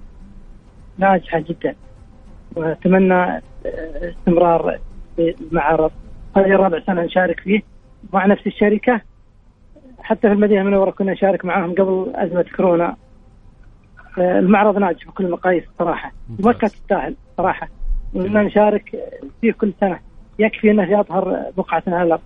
[0.97, 1.75] ناجحة جدا.
[2.55, 3.41] وأتمنى آه،
[4.03, 4.79] استمرار
[5.15, 5.91] في المعرض.
[6.37, 7.61] هذه رابع سنة نشارك فيه.
[8.13, 9.01] مع نفس الشركة
[10.01, 12.95] حتى في المدينة المنوره كنا نشارك معاهم قبل أزمة كورونا.
[14.19, 16.11] آه، المعرض ناجح بكل المقاييس صراحة.
[16.39, 17.69] مكة تستاهل صراحة.
[18.13, 18.95] وإننا نشارك
[19.41, 19.99] فيه كل سنة.
[20.39, 22.21] يكفي انه يظهر بقعة على الأرض.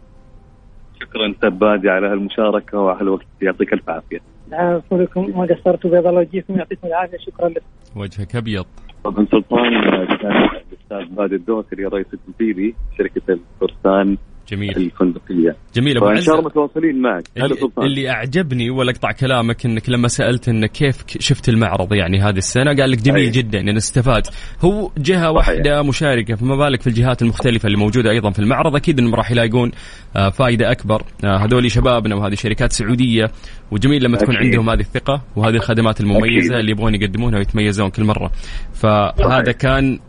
[1.03, 4.19] شكرا سبادي على هالمشاركة وعلى الوقت يعطيك ألف عافية.
[4.47, 7.17] العفو لكم ما قصرتوا بيض الله وجهكم يعطيكم العافية.
[7.17, 8.65] شكرا لكم وجهك أبيض.
[9.03, 9.71] طبعا سلطان
[10.17, 14.17] كان الاستاذ بادي الدوسري رئيس التنفيذي شركة الفرسان.
[14.49, 15.55] جميل الفندقيه.
[15.75, 17.23] جميل أبو عزة شاء الله متواصلين معك.
[17.37, 17.55] اللي.
[17.77, 22.75] اللي أعجبني ولا اقطع كلامك إنك لما سألت انك كيف شفت المعرض يعني هذه السنة
[22.75, 23.29] قال لك جميل أي.
[23.29, 24.23] جدا يعني استفاد
[24.61, 28.99] هو جهة واحدة مشاركة فما بالك في الجهات المختلفة اللي موجودة أيضا في المعرض أكيد
[28.99, 29.71] إنهم راح يلاقون
[30.15, 33.31] آه، فائده أكبر آه، هذول شبابنا وهذه شركات سعودية
[33.71, 34.45] وجميل لما تكون أكيد.
[34.45, 36.51] عندهم هذه الثقة وهذه الخدمات المميزة أكيد.
[36.53, 38.31] اللي يبغون يقدمونها ويتميزون كل مرة
[38.73, 39.55] فهذا صحيح.
[39.55, 39.99] كان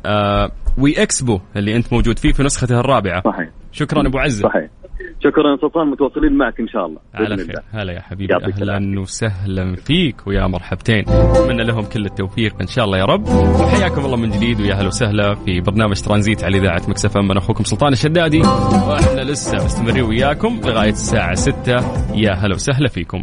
[0.79, 3.22] آه، وي إكسبو اللي أنت موجود فيه في نسخته الرابعة.
[3.25, 3.51] صحيح.
[3.72, 4.49] شكرا أبو عزة.
[4.49, 4.70] صحيح.
[5.25, 7.01] شكرا سلطان متواصلين معك إن شاء الله.
[7.14, 7.45] على خير.
[7.45, 7.62] الله.
[7.83, 8.35] هلا يا حبيبي.
[8.35, 11.05] أهلا وسهلا فيك ويا مرحبتين.
[11.09, 13.29] أتمنى لهم كل التوفيق إن شاء الله يا رب.
[13.61, 17.30] وحياكم الله من جديد ويا أهلا وسهلا في برنامج ترانزيت على إذاعة Mix FM.
[17.31, 18.41] أنا أخوكم سلطان الشدادي.
[18.89, 21.72] وإحنا لسه مستمرين وياكم لغاية الساعة 6
[22.14, 23.22] يا هلا وسهلا فيكم.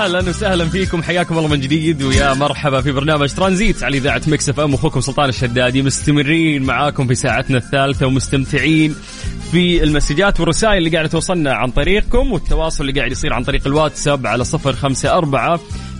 [0.00, 1.02] أهلا وسهلا فيكم.
[1.02, 4.74] حياكم الله من جديد ويا مرحبا في برنامج ترانزيت على إذاعة Mix FM.
[4.74, 8.94] أخوكم سلطان الشدادي مستمرين معاكم في ساعتنا الثالثة ومستمتعين
[9.52, 13.66] في ال مسجات والرسائل اللي قاعدة توصلنا عن طريقكم والتواصل اللي قاعد يصير عن طريق
[13.66, 14.74] الواتساب على صفر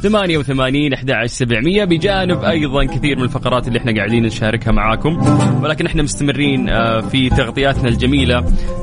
[0.01, 1.84] خمسة أربعة ثمانية وثمانين أحد سبعمية.
[1.84, 5.16] بجانب أيضا كثير من الفقرات اللي إحنا قاعدين نشاركها معاكم.
[5.62, 8.38] ولكن إحنا مستمرين آه، في تغطياتنا الجميلة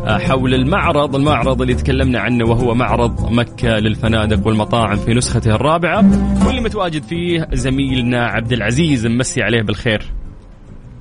[0.05, 6.03] آه، حول المعرض المعرض اللي تكلمنا عنه وهو معرض مكة للفنادق والمطاعم في نسخته الرابعة.
[6.47, 10.01] واللي متواجد فيه زميلنا عبد العزيز نمسي عليه بالخير.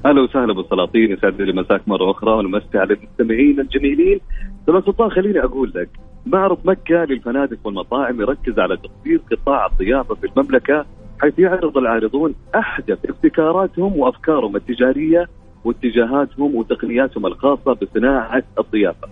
[0.06, 4.20] أهلا وسهلا بالسلاطين يسعد لي مساك مرة أخرى ونمسي على المستمعين الجميلين.
[4.66, 5.88] سلطان خليني أقول لك
[6.26, 10.84] معرض مكة للفنادق والمطاعم يركز على تطوير قطاع الضيافة في المملكة
[11.20, 15.28] حيث يعرض العارضون أحدث ابتكاراتهم وأفكارهم التجارية
[15.64, 19.08] واتجاهاتهم وتقنياتهم الخاصة بصناعة الضيافة.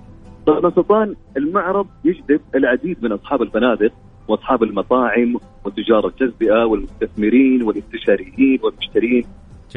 [0.46, 3.92] طبعا سلطان المعرض يجذب العديد من أصحاب الفنادق
[4.28, 9.24] وأصحاب المطاعم وتجار التجزئه والمستثمرين والإستشاريين والمشترين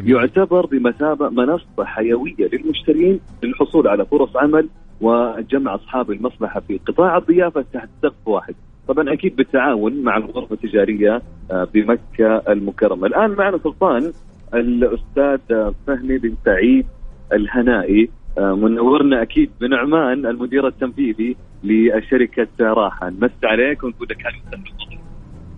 [0.03, 4.69] يعتبر بمثابة منصة حيوية للمشترين للحصول على فرص عمل
[5.01, 8.55] وجمع أصحاب المصلحة في قطاع الضيافة تحت سقف واحد.
[8.87, 11.21] طبعا أكيد بالتعاون مع الغرفة التجارية
[11.51, 13.07] آه، بمكة المكرمة.
[13.07, 14.11] الآن معنا سلطان
[14.53, 16.85] الأستاذ آه، فهمي بن سعيد
[17.33, 18.09] الهنائي.
[18.37, 24.99] آه، منورنا أكيد بن عمان المدير التنفيذي لشركة راحة نمس عليك ونقول لك وسهلا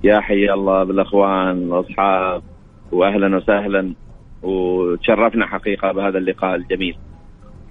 [0.03, 2.41] يا حي الله بالأخوان والأصحاب
[2.91, 3.93] واهلا وسهلا
[4.43, 6.97] وتشرفنا حقيقة بهذا اللقاء الجميل.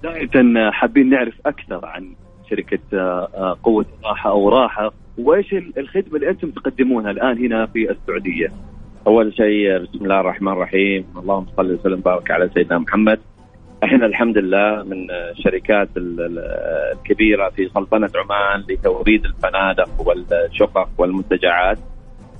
[0.03, 2.13] بداية حابين نعرف أكثر عن
[2.49, 7.65] شركة آه، آه، قوة راحة أو راحة وإيش ال- الخدمة اللي أنتم تقدمونها الآن هنا
[7.65, 8.47] في السعودية؟
[9.07, 11.05] أول شيء بسم الله الرحمن الرحيم.
[11.17, 13.19] اللهم صل وسلم وبارك على سيدنا محمد.
[13.83, 16.39] إحنا الحمد لله من الشركات ال- ال-
[16.97, 21.77] الكبيرة في سلطنة عمان لتوريد الفنادق والشقق والمنتجعات.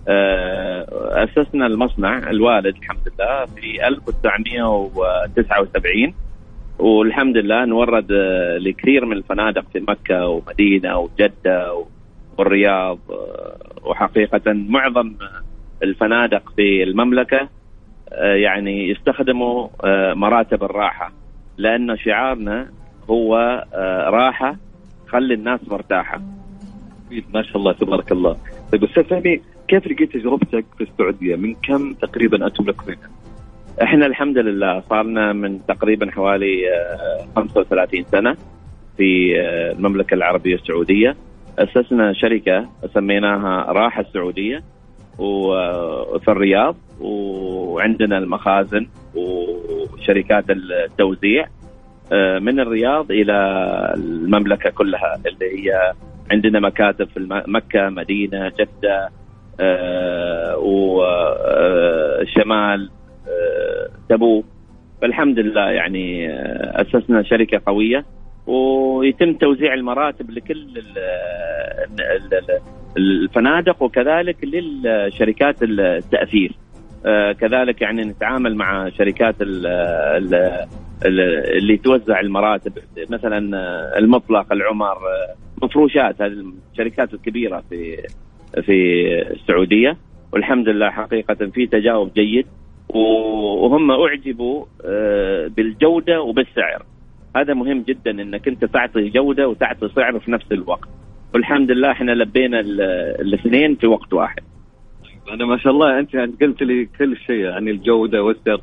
[0.08, 0.86] آه،
[1.24, 6.14] أسسنا المصنع الوالد الحمد لله في 1979
[6.80, 11.84] والحمد لله نورد آه، لكثير من الفنادق في مكة ومدينة وجدة
[12.38, 15.14] والرياض آه، وحقيقة معظم
[15.84, 17.50] الفنادق في المملكة
[18.10, 21.12] آه، يعني يستخدموا آه، مراتب الراحة
[21.58, 22.70] لأنه شعارنا
[23.10, 23.36] هو
[23.74, 24.56] آه، راحة
[25.08, 26.22] خلي الناس مرتاحة.
[27.34, 28.38] ما شاء الله تبارك الله.
[28.72, 33.10] طيب أستاذ فهمي كيف لقيت تجربتك في السعودية؟ من كم تقريبا أنتم لكم هنا
[33.84, 38.36] إحنا الحمد لله صارنا من تقريبا حوالي آه، 35 سنة
[38.98, 41.16] في آه، المملكة العربية السعودية.
[41.60, 44.64] أسسنا شركة سميناها راحة السعودية
[45.18, 51.48] وفي الرياض وعندنا المخازن وشركات التوزيع
[52.12, 53.34] آه، من الرياض إلى
[53.98, 55.94] المملكة كلها اللي هي
[56.32, 59.10] عندنا مكاتب في مكة مدينة جدة
[59.60, 60.56] آه،
[61.04, 62.22] آه،
[64.10, 64.46] تبوك
[65.02, 68.06] فالحمد لله يعني آه، أسسنا شركة قوية
[68.48, 70.98] ويتم توزيع المراتب لكل ال-
[72.00, 72.60] ال- ال-
[72.98, 76.52] الفنادق وكذلك للشركات التأثير.
[77.06, 79.66] آه، كذلك يعني نتعامل مع شركات ال-
[80.18, 80.66] ال-
[81.06, 82.72] ال- اللي توزع المراتب
[83.10, 84.98] مثلا آه، المطلق العمر
[85.64, 87.98] مفروشات هذه الشركات الكبيرة في
[88.62, 89.98] في السعودية.
[90.34, 92.46] والحمد لله حقيقة في تجاوب جيد.
[92.96, 96.86] وهم أعجبوا آه، بالجودة وبالسعر.
[97.36, 100.90] هذا مهم جدا إنك أنت تعطي جودة وتعطي سعر في نفس الوقت.
[101.34, 102.82] والحمد لله إحنا لبينا ال-
[103.22, 104.44] الاثنين في وقت واحد.
[105.32, 108.62] أنا ما شاء الله أنت يعني قلت لي كل شيء عن الجودة والسعر.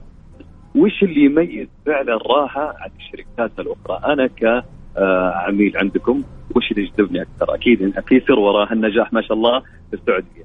[0.77, 6.22] وش اللي يميز فعلا الراحة عن الشركات الأخرى؟ أنا كعميل عندكم
[6.57, 10.45] وش اللي يجذبني أكثر؟ أكيد في سر وراء النجاح ما شاء الله في السعودية.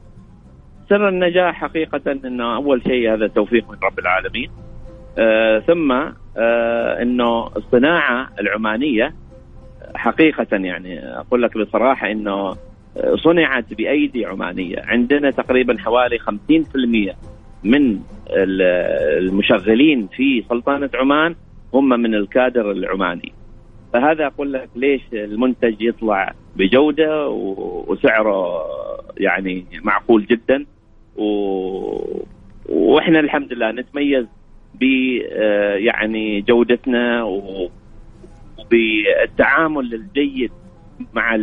[0.92, 4.50] سر النجاح حقيقة أنه أول شيء هذا توفيق من رب العالمين.
[5.18, 5.92] آه ثم
[6.38, 9.14] آه أنه الصناعة العمانية
[9.96, 12.56] حقيقة يعني أقول لك بصراحة أنه
[13.24, 14.76] صنعت بأيدي عمانية.
[14.88, 17.16] عندنا تقريبا حوالي 50%
[17.64, 18.62] من ال-
[19.24, 21.36] المشغلين في سلطنة عمان
[21.74, 23.32] هم من الكادر العماني.
[23.94, 27.28] فهذا أقول لك ليش المنتج يطلع بجودة
[27.88, 28.66] وسعره
[29.18, 30.66] يعني معقول جدا.
[31.18, 31.24] و...
[32.70, 34.26] وإحنا الحمد لله نتميز
[34.80, 34.84] ب
[35.32, 37.24] آه، يعني جودتنا.
[38.60, 40.52] وبالتعامل الجيد
[41.14, 41.38] مع.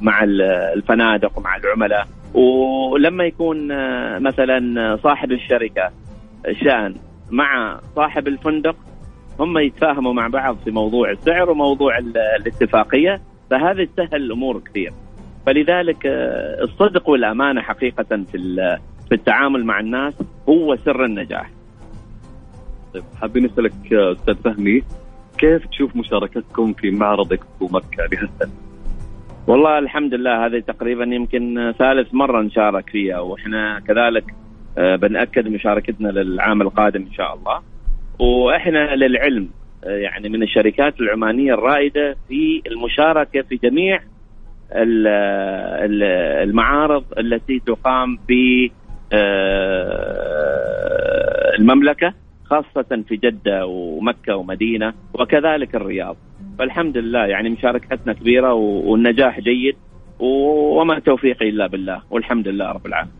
[0.00, 0.42] مع ال-
[0.76, 5.90] الفنادق ومع العملاء ولما يكون آه، مثلا صاحب الشركة
[6.64, 6.94] شان
[7.30, 8.76] مع صاحب الفندق
[9.40, 13.20] هم يتفاهموا مع بعض في موضوع السعر وموضوع ال- الاتفاقية
[13.50, 14.92] فهذا يسهل الأمور كثير
[15.48, 18.38] فلذلك آه، الصدق والأمانة حقيقة في
[19.08, 20.14] في التعامل مع الناس
[20.48, 21.50] هو سر النجاح
[22.94, 24.82] طيب حابين نسألك آه، أستاذ فهمي
[25.38, 28.50] كيف تشوف مشاركتكم في معرض إكسبو مكة لهالسنه؟
[29.46, 34.34] والله الحمد لله هذه تقريبا يمكن ثالث مرة نشارك فيها وإحنا كذلك
[34.78, 37.60] آه، بنأكد مشاركتنا للعام القادم إن شاء الله
[38.18, 39.48] وإحنا للعلم
[39.82, 44.00] يعني من الشركات العمانية الرائدة في المشاركة في جميع
[46.42, 48.70] المعارض التي تقام في
[50.18, 52.14] آه، المملكة
[52.44, 56.16] خاصة في جدة ومكة ومدينة وكذلك الرياض.
[56.58, 59.76] فالحمد لله يعني مشاركتنا كبيرة و- والنجاح جيد
[60.18, 62.02] وما توفيقي إلا بالله.
[62.10, 63.14] والحمد لله رب العالمين.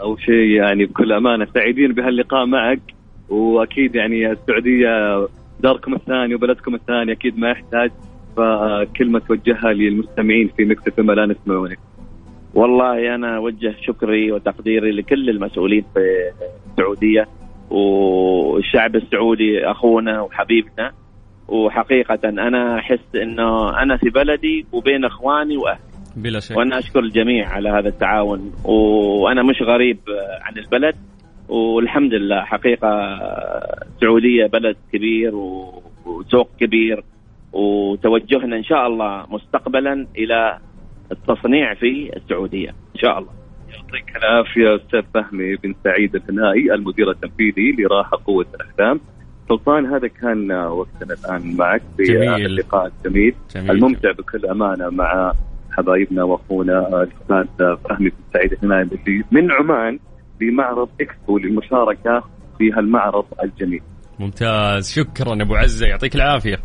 [0.00, 2.80] اول شيء يعني بكل أمانة سعيدين بهاللقاء معك.
[3.28, 5.26] وأكيد يعني السعودية
[5.60, 7.90] داركم الثاني وبلدكم الثاني أكيد ما يحتاج.
[8.36, 11.78] فكلمة توجهها للمستمعين في Mix FM اللي يسمعونك
[12.54, 16.00] والله أنا أوجه شكري وتقديري لكل المسؤولين في
[16.70, 17.28] السعودية
[17.70, 20.92] والشعب السعودي أخونا وحبيبنا.
[21.48, 25.80] وحقيقة أنا أحس أنه أنا في بلدي وبين إخواني وأهلي.
[26.16, 26.56] بلا شك.
[26.56, 28.52] وأنا أشكر الجميع على هذا التعاون.
[28.64, 29.98] وأنا مش غريب
[30.42, 30.96] عن البلد.
[31.48, 32.88] والحمد لله حقيقة
[33.94, 35.34] السعوديه بلد كبير
[36.06, 37.04] وسوق كبير.
[37.56, 40.58] وتوجهنا إن شاء الله مستقبلا إلى
[41.12, 42.68] التصنيع في السعودية.
[42.68, 43.32] إن شاء الله.
[43.68, 49.00] يعطيك العافية أستاذ فهمي بن سعيد الثنائي المدير التنفيذي لراحة قوة الاحلام
[49.48, 52.28] سلطان هذا كان وقتنا الآن معك في جميل.
[52.28, 53.70] هذا اللقاء الجميل جميل.
[53.70, 55.32] الممتع بكل أمانة مع
[55.70, 59.98] حبايبنا وأخونا الأستاذ فهمي بن سعيد الثنائي اللي من عمان
[60.40, 62.24] لمعرض إكسبو للمشاركة
[62.58, 63.82] في هالمعرض الجميل.
[64.18, 64.92] ممتاز.
[64.92, 65.86] شكرا أبو عزة.
[65.86, 66.56] يعطيك العافية.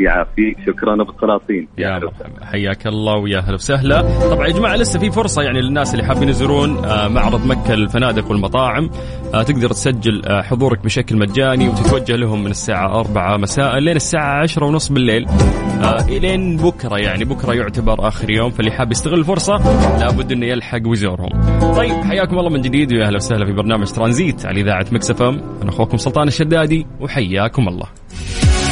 [0.00, 4.02] يعافيك شكرا أبو السلاطين يا مرحبا حياك الله ويا أهلا وسهلا.
[4.30, 8.30] طبعا يا جماعة لسه في فرصة يعني للناس اللي حابين يزورون آه، معرض مكة للفنادق
[8.30, 8.90] والمطاعم.
[9.34, 14.42] آه، تقدر تسجل آه، حضورك بشكل مجاني وتتوجه لهم من الساعة 4 مساء لين الساعة
[14.42, 15.26] 10 ونص بالليل.
[16.08, 18.50] الين بكرة يعني بكرة يعتبر آخر يوم.
[18.50, 19.54] فاللي حاب يستغل الفرصة
[20.00, 21.30] لابد إنه يلحق ويزورهم.
[21.76, 25.40] طيب حياكم الله من جديد ويا أهلا وسهلا في برنامج ترانزيت على إذاعة Mix FM.
[25.62, 27.86] أنا أخوكم سلطان الشدادي وحياكم الله.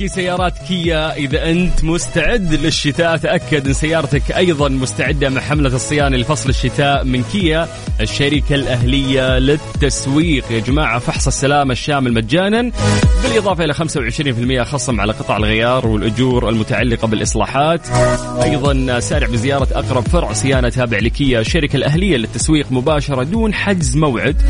[0.00, 3.16] مالكي سيارات كيا إذا أنت مستعد للشتاء.
[3.16, 7.68] تأكد أن سيارتك أيضا مستعدة مع حملة الصيانة لفصل الشتاء من كيا
[8.00, 10.52] الشركة الأهلية للتسويق.
[10.52, 12.72] يا جماعة فحص السلامة الشامل مجانا.
[13.22, 17.88] بالإضافة إلى 25% خصم على قطع الغيار والأجور المتعلقة بالإصلاحات.
[18.42, 24.42] أيضا سارع بزيارة أقرب فرع صيانة تابع لكيا الشركة الأهلية للتسويق مباشرة دون حجز موعد.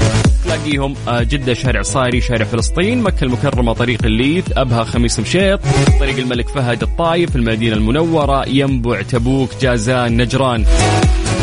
[0.45, 5.61] تلاقيهم آه، جدة شارع صايري شارع فلسطين مكة المكرمة طريق الليث أبها خميس مشيط
[6.01, 10.65] طريق الملك فهد الطايف المدينة المنورة ينبع تبوك جازان نجران.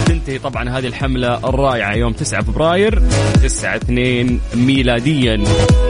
[0.05, 3.01] تنتهي طبعا هذه الحملة الرائعة يوم 9 فبراير
[3.43, 5.43] 9 2 ميلاديا.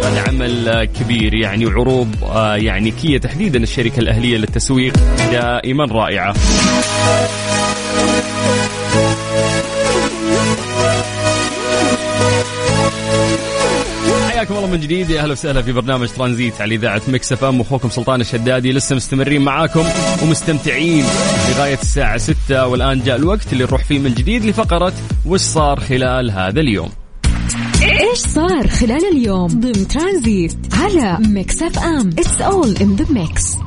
[0.04, 4.94] هذا عمل كبير يعني وعروض آه، يعني كيا تحديدا الشركة الأهلية للتسويق
[5.32, 6.34] دائما رائعة.
[14.38, 15.10] حياكم الله من جديد.
[15.10, 17.62] يا أهلا وسهلا في برنامج ترانزيت على إذاعة Mix FM.
[17.62, 18.72] أخوكم سلطان الشدادي.
[18.72, 19.84] لسه مستمرين معاكم
[20.24, 21.06] ومستمتعين
[21.50, 24.94] لغاية الساعة 6 والآن جاء الوقت اللي نروح فيه من جديد لفقرة
[25.26, 26.90] وش صار خلال هذا اليوم.
[27.82, 33.67] إيش صار خلال اليوم ضمن ترانزيت على Mix FM؟ It's all in the mix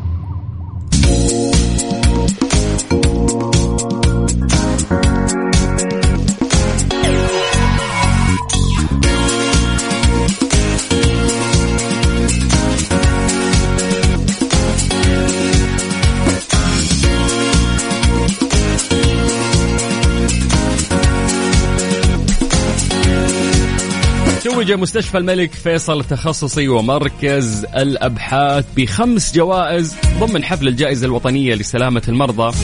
[24.61, 32.57] توج مستشفى الملك فيصل التخصصي ومركز الأبحاث بخمس جوائز ضمن حفل الجائزة الوطنية لسلامة المرضى.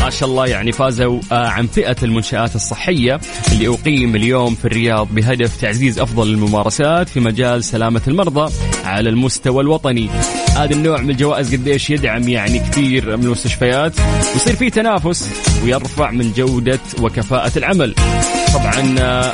[0.00, 3.20] ما شاء الله يعني فازوا آه، عن فئة المنشآت الصحية
[3.52, 8.52] اللي أقيم اليوم في الرياض بهدف تعزيز أفضل الممارسات في مجال سلامة المرضى
[8.84, 10.08] على المستوى الوطني.
[10.56, 13.92] هذا النوع من الجوائز قديش يدعم يعني كثير من المستشفيات.
[14.32, 15.28] ويصير في تنافس
[15.64, 17.94] ويرفع من جودة وكفاءة العمل.
[18.54, 19.32] طبعا آه،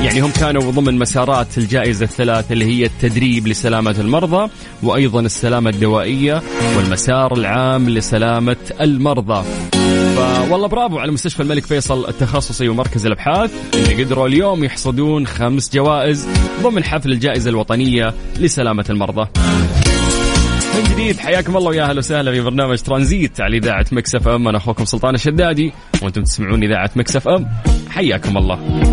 [0.00, 4.50] يعني هم كانوا ضمن مسارات الجائزة الثلاث اللي هي التدريب لسلامة المرضى
[4.82, 6.42] وأيضا السلامة الدوائية
[6.76, 9.44] والمسار العام لسلامة المرضى
[10.50, 16.28] والله برافو على مستشفى الملك فيصل التخصصي ومركز الأبحاث اللي قدروا اليوم يحصدون خمس جوائز
[16.62, 19.28] ضمن حفل الجائزة الوطنية لسلامة المرضى.
[20.74, 24.58] من جديد حياكم الله ويا أهلا وسهلا في برنامج ترانزيت على إذاعة مكسف أم أنا
[24.58, 25.72] أخوكم سلطان الشدادي
[26.02, 27.48] وأنتم تسمعون إذاعة مكسف أم
[27.90, 28.92] حياكم الله.